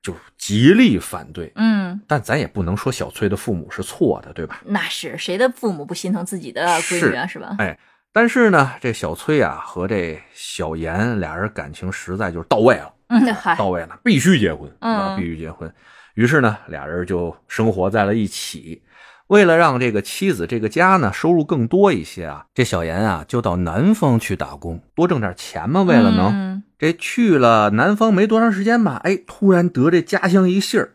[0.03, 1.53] 就极力反对。
[1.55, 4.61] 嗯，但咱也不能说小崔的父母是错的，对吧？
[4.65, 7.25] 那是谁的父母不心疼自己的闺女啊？
[7.25, 7.55] 是吧？
[7.61, 7.79] 哎，
[8.13, 12.93] 但是呢，这小崔啊和这小严俩人感情实在就是到位了。
[13.13, 15.73] 嗯，到位了，必须结婚，嗯啊，必须结婚。
[16.15, 18.83] 于是呢，俩人就生活在了一起。
[19.29, 25.83] 为了让这个妻子这个家呢收入更多一些啊，这小严啊就到南方去打工，多挣点钱嘛。
[25.83, 30.91] 为了能、嗯这去了南方没多长时间吧，哎，突然得这家乡一信儿，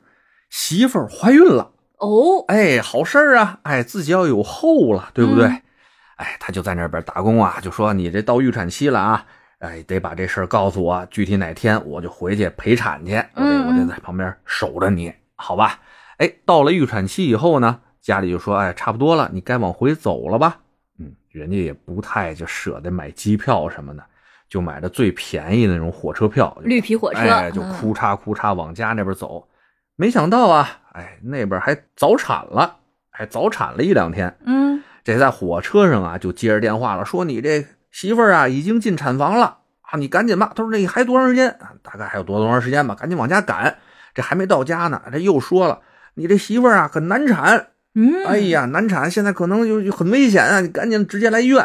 [0.50, 1.72] 媳妇儿怀孕了。
[2.00, 3.60] 哦，哎，好事儿啊！
[3.64, 5.46] 哎，自己要有后了，对不对？
[5.46, 5.62] 嗯
[6.18, 9.26] 哎，他就在那边打工啊，就说你这到预产期了啊，
[9.60, 15.80] 哎，得把这事儿告诉我，具体哪天我就回去陪产去，我得嗯我得在旁边守着你，好吧？
[16.18, 20.60] 哎，到了预产期以后呢，家里就说，哎，差不多了，你该往回走了吧？
[21.00, 24.04] 嗯，人家也不太就舍得买机票什么的，
[24.48, 29.48] 就买的最便宜的那种火车票，绿皮火车，哎，就嗯哭嚓哭嚓往家那边走。
[29.96, 32.78] 没想到啊，哎，那边还早产了，
[33.10, 34.38] 还早产了一两天。
[34.46, 37.66] 嗯这在火车上啊，就接着电话了，说你这
[37.98, 40.52] 媳妇儿啊已经进产房了啊，你赶紧吧。
[40.56, 41.50] 他说那还多长时间？
[41.50, 43.76] 啊大概还有多多长时间吧，赶紧往家赶。
[44.14, 45.80] 这还没到家呢，这又说了，
[46.14, 50.62] 你这媳妇儿啊很难产，嗯，哎呀，难产，现在可能就就很危险啊！
[50.62, 51.60] 你赶紧直接来医院。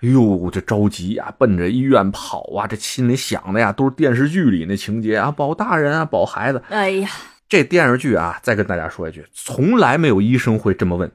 [0.00, 2.66] 哎呦，这着急啊、奔着医院跑啊！
[2.66, 6.60] 这心里想的呀，都是电视剧里那情节啊，保大人啊，保孩子。
[6.70, 7.08] 哎呀，
[7.48, 11.12] 这电视剧啊，再跟大家说一句，从来没有医生会这么问，嗯，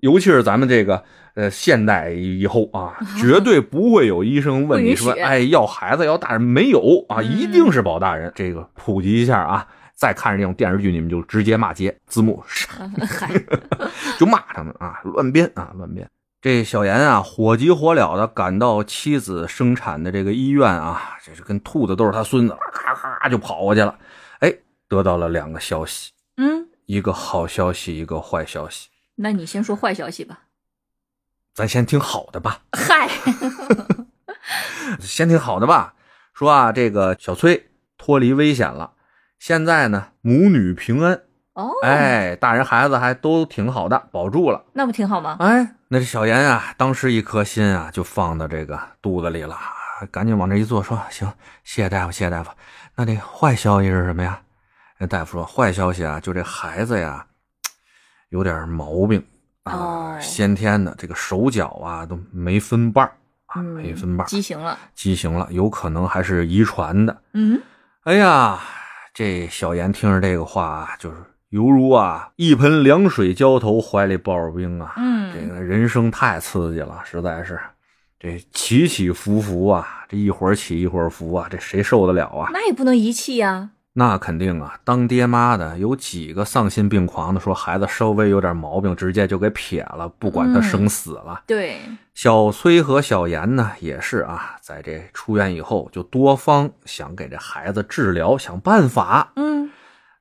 [0.00, 1.02] 尤其是咱们这个
[1.34, 8.32] 呃现代以后啊， 绝对不会有医生问你说，哎，要孩子要大人没有啊，嗯一定是保大人。
[8.34, 13.30] 这个普及一下啊，再看着这种电视剧，你们就直接骂街，字幕 嗨，
[14.18, 16.08] 就骂他们啊，乱编啊，乱编。
[16.42, 23.94] 这小严啊，火急火燎的赶到妻子生产的这个医院啊，这是跟兔子都是他孙子，咔咔就跑过去了。
[24.38, 24.50] 哎，
[24.88, 28.88] 得到了两个消息，嗯，一个好消息，一个坏消息。
[29.22, 30.40] 那你先说坏消息吧。
[31.54, 33.08] 咱先听好的吧， 嗨，
[34.98, 35.94] 先听好的吧。
[36.32, 38.92] 说啊，这个小崔脱离危险了，
[39.38, 41.20] 现在呢母女平安，
[41.52, 44.64] 哦，哎，大人孩子还都挺好的，保住了。
[44.72, 45.36] 那不挺好吗？
[45.38, 49.58] 哎，那这小严啊，当时一颗心啊就放到这个肚子里了，
[50.10, 51.30] 赶紧往这一坐，说行，
[51.62, 52.50] 谢谢大夫，谢谢大夫。
[52.94, 54.40] 那这坏消息是什么呀？
[54.96, 57.26] 那大夫说，坏消息啊，就这孩子呀，
[58.30, 59.22] 有点毛病
[59.62, 63.12] 啊，哦先天的这个手脚啊都没分瓣儿
[63.46, 64.78] 啊，嗯没分瓣儿，畸形了。
[64.94, 67.22] 畸形了，有可能还是遗传的。
[67.34, 67.60] 嗯，
[68.04, 68.58] 哎呀，
[69.12, 71.16] 这小严听着这个话啊，就是
[71.50, 74.94] 犹如啊一盆凉水浇头，怀里抱着冰啊。
[74.96, 77.58] 嗯这个人生太刺激了，实在是
[78.18, 82.50] 这起起伏伏啊，这一会儿起一会儿伏啊，这谁受得了啊？
[82.52, 83.70] 那也不能遗弃呀。
[83.92, 91.42] 那肯定啊，当爹妈的有几个丧心病狂的说孩子稍微有点毛病，直接就给撇了，不管他生死了。
[91.44, 91.80] 对，
[92.14, 99.32] 小崔和小严呢，也是啊，在这出院以后，就多方想给这孩子治疗，想办法。
[99.34, 99.68] 嗯，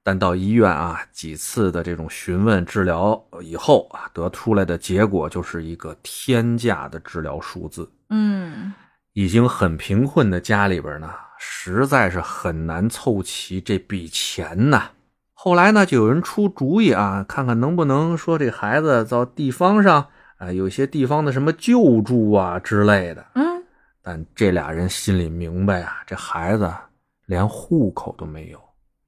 [0.03, 7.87] 但到医院啊，几次的这种询问治疗以后啊，得出来的结果就是一个天价的治疗数字。
[8.09, 8.73] 嗯，
[9.13, 11.11] 已经很贫困的家里边呢，
[11.41, 14.89] 实在是很难凑齐这笔钱呐。
[15.33, 23.25] 后来呢，就有人出主意啊，看看能不能说这孩子到地方上啊，有些地方的什么救助啊之类的。
[23.35, 23.63] 嗯，
[24.03, 26.69] 但这俩人心里明白啊，这孩子
[27.25, 28.59] 连户口都没有，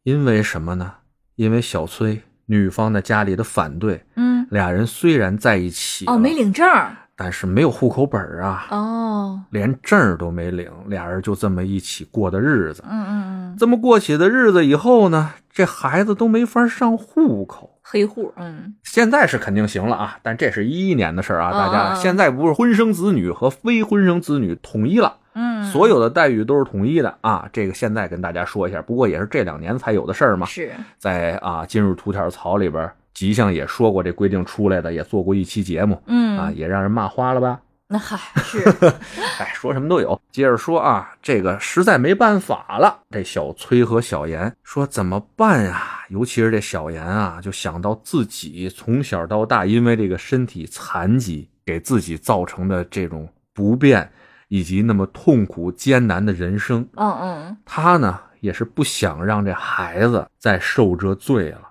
[0.03, 0.93] 因为什么呢？
[1.35, 6.95] 因为小崔女方的家里的反对，嗯，俩人虽然在一起哦，没领证儿。
[7.23, 12.83] 但是没有户口本儿啊，哦，连证儿都没领，俩人就这么一起过的日子。
[12.89, 17.77] 嗯嗯嗯，这么过起的日子以后呢，这孩子都没法上户口。
[17.83, 18.33] 黑户。
[18.37, 25.17] 嗯，现在是肯定行了啊，但这是一一年的事儿啊，嗯大家现在不是婚生子女和非婚生子女统一了。
[25.35, 30.47] 嗯，所有的待遇都是统一的啊，这个现在跟大家说一下，不过也是这两年才有的事儿嘛。
[30.47, 30.71] 是。
[30.97, 37.59] 在啊进入头条槽里边，吉祥也说过这规定出来的，也做过一期节目嗯啊，也让人骂花了吧？
[37.87, 38.63] 那嗨是。
[39.37, 40.19] 哎，说什么都有。
[40.31, 45.99] 接着说啊，这个实在没办法了，这小崔和小严说怎么办呀？
[46.09, 54.09] 尤其是这小严啊，就想到自己从小到大因为这个身体残疾给自己造成的这种不便，
[54.47, 61.61] 以及那么痛苦艰难的人生，嗯嗯他呢也是不想让这孩子再受这罪了，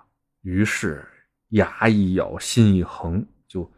[0.43, 1.03] 于是
[1.51, 3.71] 牙一咬，心一横，就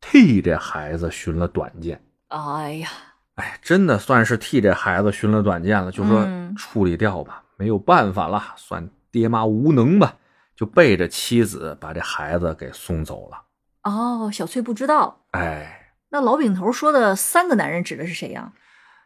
[0.00, 2.02] 替这孩子寻了短见。
[2.28, 2.88] 哎呀，
[3.36, 10.16] 哎，真的算是替这孩子寻了短见了，就说嗯处理掉吧，没有办法了，算爹妈无能吧，
[10.56, 13.42] 就背着妻子把这孩子给送走了。
[13.82, 15.24] 哦，小翠不知道。
[15.30, 18.52] 哎，那老饼头说的三个男人指的是谁呀？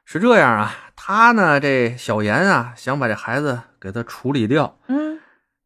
[0.05, 5.21] 是这样啊，他呢，这小严啊，想把这孩子给他处理掉，嗯，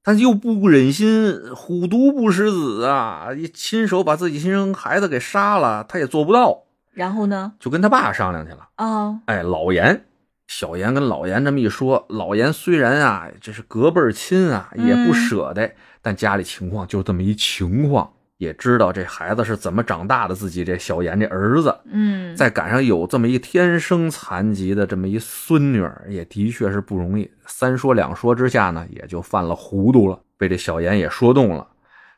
[0.06, 7.54] 但又不忍心虎毒不食子啊，亲手把自己亲生孩子给杀了，他也做不到，然后呢？
[7.58, 8.68] 就跟他爸商量去了。
[8.76, 10.04] 啊，哎，老严，
[10.46, 27.30] 小严跟老严这么一说，老严虽然啊，这是隔辈儿亲啊，也不舍得，但家里情况就这么一情况，也知道这孩子是怎么长大的，自己这小严这儿子，嗯，再赶上有这么一天生残疾的这么一孙女儿，也的确是不容易。
[27.46, 31.66] 三说两说之下呢，也就犯了糊涂了，被这小严也说动了，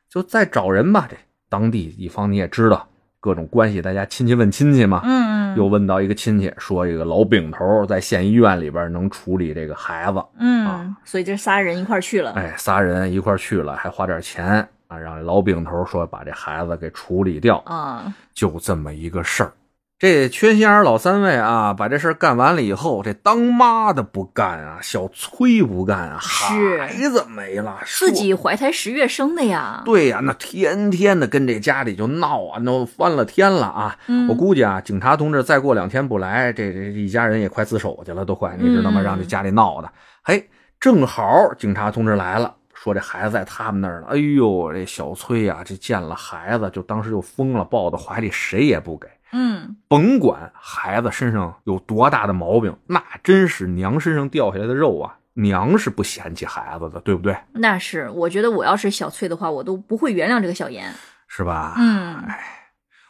[0.09, 1.07] 就再找人吧。
[1.11, 1.17] 这
[1.49, 2.89] 当地一方你也知道，
[3.21, 12.33] 各种关系，大家亲戚问亲戚嘛，嗯嗯，又问到一个亲戚，说这个老饼头在县医院里边能处理这个孩子，嗯，所以这仨人一块去了。
[12.33, 19.53] 哎，仨人一块去了，还花点钱啊，让老饼头说把这孩子给处理掉，啊，就这么一个事儿。
[19.99, 29.81] 这缺心眼老三位啊，把这事儿干完了以后，这当妈的不干啊，小崔不干啊，孩子没了，自己怀胎十月生的呀。
[29.87, 33.97] 对呀，那天天的跟这家里就闹啊，闹翻了天了啊！
[34.09, 39.01] 嗯我估计啊，警察同志再过两天不来，这这一家人也快自首去了，都快，你知道吗？
[39.01, 39.91] 嗯让这家里闹的，
[40.23, 40.47] 嘿，
[40.79, 42.55] 正好警察同志来了。
[42.87, 49.09] 说这孩子在他们那儿呢，哎呦，这小崔呀、这见了孩子就当时就疯了，抱到怀里，谁也不给。
[49.33, 55.19] 嗯，甭管孩子身上有多大的毛病，那真是娘身上掉下来的肉啊！
[55.33, 57.37] 娘是不嫌弃孩子的，对不对？
[57.55, 60.95] 那是，我觉得我要是小崔的话，我都不会原谅这个小严。
[61.27, 61.75] 是吧？
[61.77, 62.23] 嗯，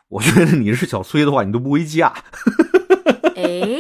[0.09, 2.15] 我觉得你是小崔的话，你都不会嫁。
[3.37, 3.79] 哎，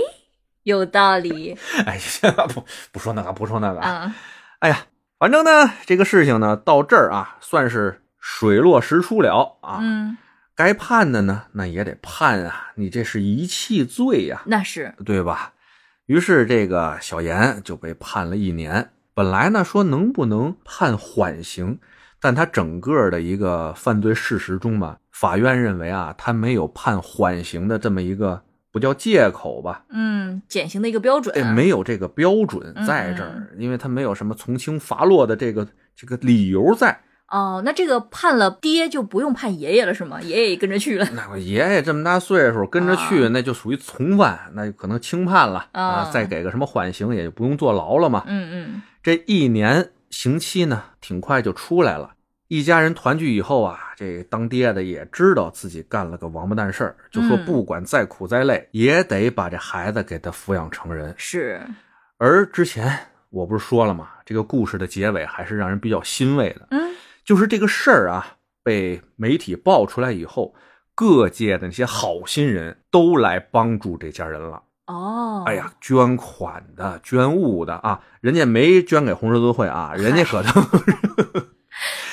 [0.64, 3.80] 有道理 哎，行了，不不说那个，不说那个。
[3.80, 4.12] 嗯。
[4.58, 4.78] 哎呀，
[5.18, 9.78] 反正呢，这个事情呢，到这儿啊，算是水落石出了啊。
[9.80, 10.18] 嗯，
[10.54, 15.54] 该判的呢，那也得判啊，你这是遗弃罪呀、那是，对吧？
[16.04, 18.90] 于是这个小严就被判了一年。
[19.14, 21.78] 本来呢说能不能判缓刑，
[22.20, 28.42] 但他整个的一个犯罪事实中吧，法院认为啊，他没有判缓刑的这么一个
[28.76, 31.34] 不叫借口吧，嗯，减刑的一个标准。
[31.34, 35.66] 哎，没有这个标准在这儿，因为他没有什么从轻发落的这个
[35.96, 37.00] 这个理由在。
[37.28, 40.20] 哦，那这个判了爹就不用判爷爷了是吗？
[40.20, 41.08] 爷爷也跟着去了。
[41.14, 48.24] 那我爷爷这么大岁数跟着去，啊那就属于从犯，那就可能轻判了啊再给个什么缓刑，也就不用坐牢了嘛。
[48.26, 52.10] 嗯嗯，这一年刑期呢，挺快就出来了。
[52.48, 61.12] 一家人团聚以后啊，这当爹的也知道自己干了个王八蛋事儿，就说嗯不管再苦再累，也得把这孩子给他抚养成人。
[61.16, 61.60] 是，
[62.18, 62.96] 而之前
[63.30, 64.10] 我不是说了吗？
[64.24, 66.94] 这个故事的结尾还是让人比较欣慰的，嗯
[67.24, 70.54] 就是这个事儿啊被媒体爆出来以后，
[70.94, 74.62] 各界的那些好心人都来帮助这家人了。
[74.86, 80.50] 哦，哎呀，捐款的、捐物的啊，人家没捐给红十字会啊，人家可都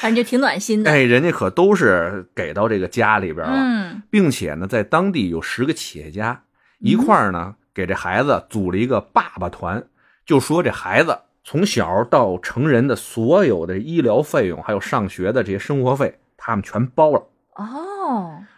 [0.03, 0.91] 反正就挺暖心的。
[0.91, 6.43] 哎，人家可都是给到这个家里边了，嗯并且呢，在当地有十个企业家
[6.79, 9.81] 一块儿呢，给这孩子组了一个爸爸团，
[10.25, 17.29] 就说这孩子从小到成人的所有的医疗费用，还有上学的这些生活费，他们全包了。
[17.55, 17.65] 哦，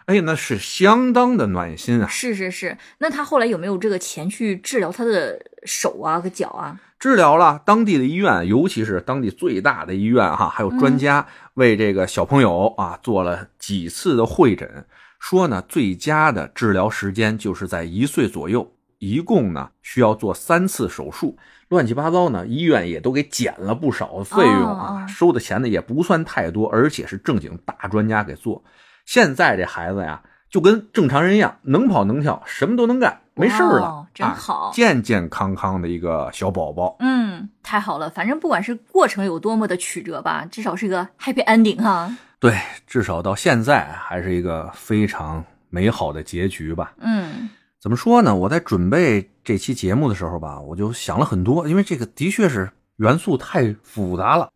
[0.06, 2.06] 哎呀，那是相当的暖心啊！
[2.08, 2.76] 是是是。
[2.98, 6.80] 那他后来有没有这个钱去治疗他的手啊和脚啊？
[6.98, 14.86] 治疗了当地的医院，尤其是当地最大的医院哈，还有专家为这个小朋友啊做了几次的会诊，
[15.18, 21.36] 说呢最佳的治疗时间就是在一岁左右，一共呢需要做三次手术，
[21.68, 28.64] 乱七八糟呢，医院也都给减了不少费用啊，哦哦收的钱呢也不算太多，而且是正经大专家给做。
[29.06, 36.96] 现在这孩子呀，就跟正常人一样，能跑能跳，什么都能干，没事儿了，哦真啊好健健康康的一个小宝宝。
[37.00, 38.10] 嗯，太好了。
[38.10, 42.14] 反正不管是过程有多么的曲折吧，至少是个 happy ending 哈。
[42.38, 46.92] 对，至少到现在还是一个非常美好的结局吧。
[46.98, 47.48] 嗯
[47.78, 48.34] 怎么说呢？
[48.34, 54.50] 我在准备这期节目的时候吧，我就想了很多，因为这个的确是元素太复杂了。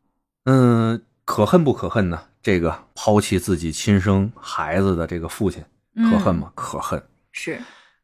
[0.44, 1.00] 嗯，
[1.30, 2.20] 可恨不可恨呢？
[2.42, 5.62] 这个抛弃自己亲生孩子的这个父亲，
[6.10, 6.50] 可恨吗？
[6.56, 7.00] 可恨。
[7.30, 7.62] 是，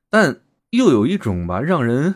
[0.08, 0.36] 但
[0.70, 2.14] 又有一种吧，让人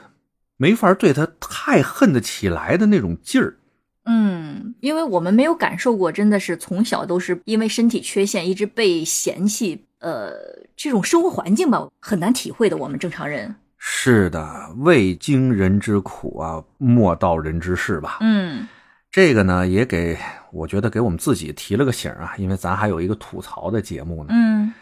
[0.57, 3.57] 没法对他太恨得起来的那种劲儿。
[4.05, 10.31] 嗯，因为我们没有感受过，真的是从小都是因为身体缺陷一直被嫌弃，呃，
[10.77, 12.77] 这种生活环境吧，很难体会的。
[12.77, 18.19] 我们正常人，是的，未经人之苦啊，莫道人之事吧。
[18.21, 18.69] 嗯
[19.11, 20.17] 这个呢，也给
[20.53, 24.31] 我觉得给我们自己提了个醒啊，因为咱还有一个吐槽的节目呢。
[24.33, 24.73] 嗯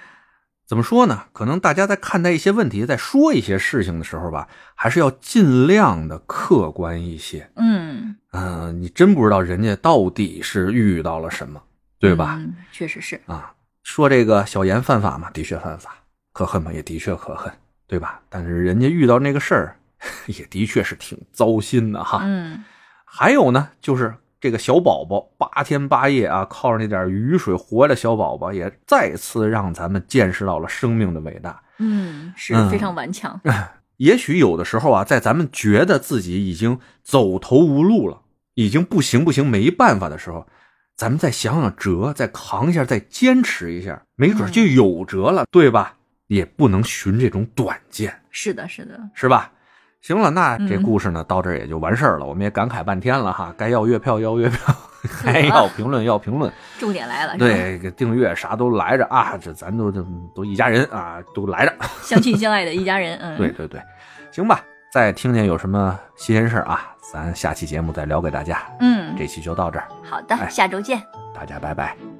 [0.67, 1.25] 怎么说呢？
[1.33, 7.51] 可能大家在看待一些问题、在说一些事情的时候吧，还是要尽量的客观一些。
[7.57, 11.63] 嗯，嗯、你真不知道人家到底是遇到了什么，
[11.99, 12.35] 对吧？
[12.39, 12.55] 嗯？
[12.71, 15.89] 确实是，啊，说这个小严犯法嘛，的确犯法；
[16.35, 17.51] 可恨嘛，也的确可恨，
[17.87, 18.21] 对吧？
[18.29, 19.77] 但是人家遇到那个事儿，
[20.29, 22.21] 也的确是挺糟心的哈。
[22.25, 22.63] 嗯
[23.11, 31.61] 还有呢，就是这个小宝宝八天八夜啊，靠着那点雨水活的小宝宝，也再次让咱们见识到了生命的伟大。
[31.79, 33.41] 嗯，是嗯非常顽强。
[33.99, 38.23] 也许有的时候啊，在咱们觉得自己已经走投无路了，
[38.55, 40.47] 已经不行不行没办法的时候，
[40.95, 45.97] 咱们再想想辙，再扛一下，再坚持一下，没准就有辙了，对吧？
[46.29, 49.51] 也不能寻这种短见，是的，是的，是吧？
[50.01, 52.27] 行了，那这嗯故事呢，到这儿也就完事儿了。
[52.27, 54.59] 我们也感慨半天了哈，该要月票要月票。
[55.09, 61.73] 还要评论要评论， 重点来了，对，给订阅啥都来着啊，这咱都都都一家人啊，都来着。
[62.03, 63.81] 相亲相爱的一家人，嗯，对，对对，
[64.33, 64.61] 行吧，
[64.93, 68.61] 再听见有什么新鲜事儿啊，咱下期节目再聊给大家。
[68.81, 71.01] 嗯，这期就到这儿，好的，哎下周见。
[71.33, 72.18] 大家拜拜。